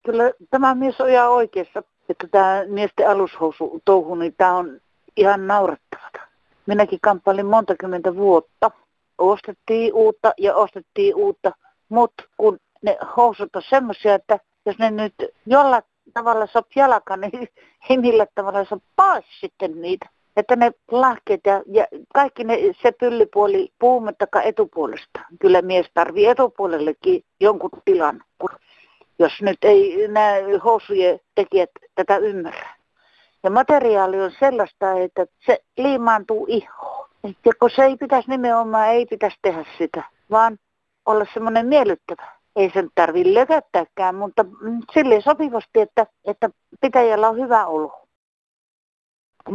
Kyllä 0.06 0.32
tämä 0.50 0.76
mies 0.76 1.02
on 1.02 1.10
ihan 1.10 1.30
oikeassa, 1.30 1.84
että 2.10 2.28
tämä 2.32 2.64
miesten 2.68 3.10
alushousu 3.10 3.82
touhu, 3.86 4.16
niin 4.16 4.36
tämä 4.38 4.58
on 4.58 4.82
ihan 5.18 5.48
naurettavaa. 5.48 6.10
Minäkin 6.66 7.00
kamppailin 7.02 7.46
monta 7.46 7.76
kymmentä 7.80 8.16
vuotta. 8.16 8.72
Ostettiin 9.18 9.94
uutta 9.94 10.34
ja 10.38 10.56
ostettiin 10.56 11.16
uutta, 11.16 11.52
mutta 11.90 12.24
kun 12.38 12.58
ne 12.82 12.98
housut 13.18 13.56
on 13.56 13.62
semmoisia, 13.70 14.16
että 14.16 14.40
jos 14.66 14.78
ne 14.80 14.92
nyt 14.92 15.14
jollain 15.46 15.84
tavalla 16.14 16.48
sop 16.48 16.68
jalka, 16.76 17.18
niin 17.18 17.48
ei 17.90 17.98
millä 17.98 18.28
tavalla 18.36 18.66
saa 18.66 18.80
pois 18.96 19.26
sitten 19.40 19.82
niitä. 19.82 20.10
Että 20.38 20.56
ne 20.56 20.72
lahkeet 20.92 21.42
ja, 21.46 21.62
ja 21.68 21.88
kaikki 22.14 22.44
ne, 22.44 22.58
se 22.82 22.92
pyllipuoli 22.92 23.70
puhumattakaan 23.80 24.46
etupuolesta. 24.46 25.20
Kyllä 25.40 25.62
mies 25.62 25.86
tarvii 25.94 26.26
etupuolellekin 26.26 27.24
jonkun 27.40 27.70
tilan, 27.86 28.24
jos 29.20 29.42
nyt 29.42 29.58
ei 29.62 30.08
nämä 30.08 30.34
housujen 30.64 31.20
tekijät 31.36 31.70
tätä 31.96 32.18
ymmärrä. 32.18 32.75
Ja 33.46 33.52
materiaali 33.52 34.22
on 34.22 34.32
sellaista, 34.40 34.92
että 34.92 35.26
se 35.46 35.60
liimaantuu 35.78 36.46
ihoon. 36.50 37.10
Ja 37.24 37.52
kun 37.60 37.70
se 37.70 37.84
ei 37.84 37.98
pitäisi 37.98 38.30
nimenomaan, 38.30 38.90
ei 38.90 39.06
pitäisi 39.06 39.38
tehdä 39.42 39.66
sitä, 39.78 40.04
vaan 40.32 40.58
olla 41.06 41.26
semmoinen 41.34 41.66
miellyttävä. 41.66 42.32
Ei 42.56 42.72
sen 42.74 42.90
tarvitse 42.96 43.34
lökättääkään, 43.34 44.16
mutta 44.16 44.46
silleen 44.94 45.22
sopivasti, 45.22 45.82
että, 45.82 46.06
että 46.26 46.50
pitäjällä 46.82 47.30
on 47.30 47.38
hyvä 47.38 47.66
olo. 47.66 48.08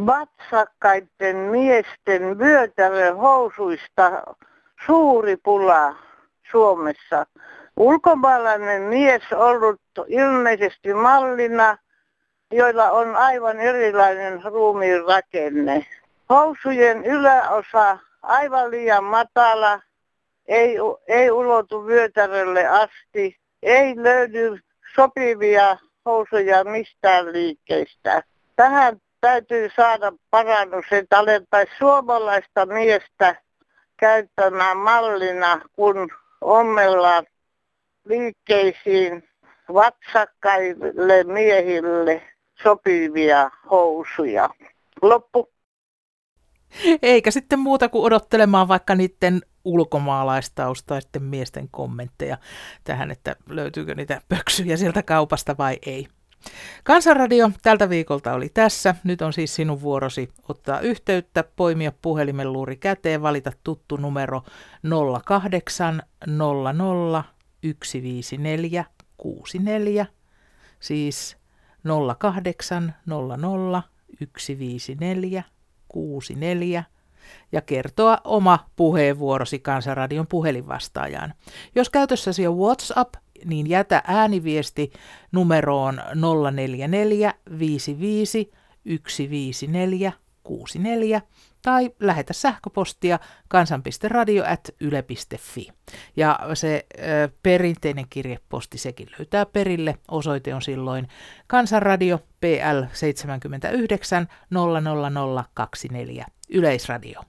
Vatsakkaiden 0.07 1.37
miesten 1.37 2.39
vyötäröhousuista 2.39 4.23
suuri 4.87 5.37
pula 5.37 5.95
Suomessa. 6.51 7.27
Ulkomaalainen 7.77 8.83
mies 8.83 9.23
ollut 9.33 9.81
ilmeisesti 10.09 10.95
mallina– 10.95 11.77
joilla 12.51 12.91
on 12.91 13.17
aivan 13.17 13.61
erilainen 13.61 14.43
ruumiin 14.45 15.05
rakenne. 15.05 15.87
Housujen 16.31 17.05
yläosa 17.05 17.99
aivan 18.23 18.71
liian 18.71 19.05
matala, 19.05 19.81
ei, 20.47 20.77
ei 21.09 21.31
ulotu 21.31 21.87
vyötärölle 21.87 22.67
asti, 22.67 23.37
ei 23.63 23.95
löydy 23.97 24.59
sopivia 24.95 25.77
housuja 26.07 26.65
mistään 26.65 27.33
liikkeistä. 27.33 28.23
Tähän 28.57 29.01
täytyy 29.21 29.71
saada 29.77 30.13
parannus, 30.31 30.87
että 30.93 31.19
alettaisiin 31.19 31.79
suomalaista 31.79 32.67
miestä 32.67 33.37
käyttämään 33.97 34.77
mallina, 34.77 35.61
kun 35.73 36.09
ommellaan 36.41 37.27
liikkeisiin 38.05 39.29
vatsakkaille 39.75 41.25
miehille 41.25 42.23
sopivia 42.63 43.51
housuja. 43.71 44.51
Loppu. 45.03 45.49
Eikä 47.03 47.31
sitten 47.31 47.59
muuta 47.59 47.89
kuin 47.89 48.05
odottelemaan 48.05 48.69
vaikka 48.69 48.95
niiden 48.95 49.41
ulkomaalaistaustaisten 49.65 51.23
miesten 51.23 51.69
kommentteja 51.71 52.39
tähän, 52.85 53.11
että 53.11 53.37
löytyykö 53.49 53.95
niitä 53.95 54.21
pöksyjä 54.29 54.77
sieltä 54.77 55.03
kaupasta 55.03 55.57
vai 55.59 55.79
ei. 55.87 56.07
Kansanradio 56.85 57.51
tältä 57.63 57.89
viikolta 57.89 58.33
oli 58.33 58.49
tässä. 58.49 58.95
Nyt 59.05 59.23
on 59.23 59.33
siis 59.33 59.55
sinun 59.55 59.81
vuorosi 59.81 60.29
ottaa 60.49 60.81
yhteyttä, 60.81 61.45
poimia 61.57 61.93
puhelimen 62.03 62.53
luuri 62.53 62.77
käteen, 62.77 63.23
valita 63.23 63.53
tuttu 63.65 63.97
numero 63.97 64.43
08 65.25 66.03
00 66.27 67.25
154 67.85 68.85
64, 69.17 70.07
siis 70.81 71.40
08 72.19 72.95
00 73.07 73.83
154 74.39 75.43
64 75.89 76.85
ja 77.53 77.61
kertoa 77.61 78.19
oma 78.25 78.67
puheenvuorosi 78.77 79.59
Kansanradion 79.59 80.27
puhelinvastaajaan. 80.27 81.35
Jos 81.75 81.91
käytössäsi 81.91 82.47
on 82.47 82.59
WhatsApp, 82.59 83.15
niin 83.45 83.67
jätä 83.67 84.03
ääniviesti 84.07 84.93
numeroon 85.33 86.01
044 86.51 87.35
55 87.59 88.53
154 89.09 90.13
64 90.43 91.23
tai 91.63 91.91
lähetä 92.01 92.33
sähköpostia 92.33 93.19
kansan.radio.yle.fi. 93.49 95.69
Ja 96.17 96.39
se 96.55 96.87
ö, 96.99 97.03
perinteinen 97.43 98.07
kirjeposti 98.11 98.79
sekin 98.79 99.09
löytää 99.19 99.47
perille. 99.47 99.95
Osoite 100.11 100.55
on 100.55 100.63
silloin 100.63 101.09
Kansanradio 101.47 102.19
PL 102.19 102.85
79 102.93 104.27
00024 104.51 106.27
Yleisradio. 106.49 107.21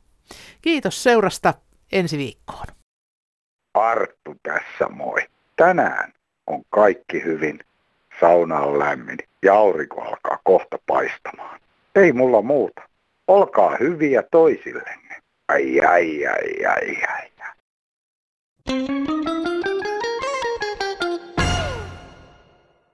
Kiitos 0.62 1.04
seurasta 1.04 1.54
ensi 1.92 2.18
viikkoon. 2.18 2.66
Arttu 3.74 4.36
tässä 4.44 4.90
moi. 4.90 5.28
Tänään 5.56 6.14
on 6.48 6.64
kaikki 6.70 7.24
hyvin. 7.24 7.60
Sauna 8.20 8.60
on 8.60 8.80
lämmin 8.80 9.18
ja 9.44 9.54
aurinko 9.54 10.02
alkaa 10.02 10.40
kohta 10.44 10.78
paistamaan. 10.88 11.60
Ei 11.96 12.14
mulla 12.14 12.42
muuta. 12.42 12.82
Olkaa 13.32 13.78
hyviä 13.80 14.24
toisillenne. 14.32 15.16
Ai 15.48 15.82
ai 15.82 16.28
ai 16.28 16.66
ai 16.66 17.06
ai. 17.08 17.32
ai. 18.68 19.51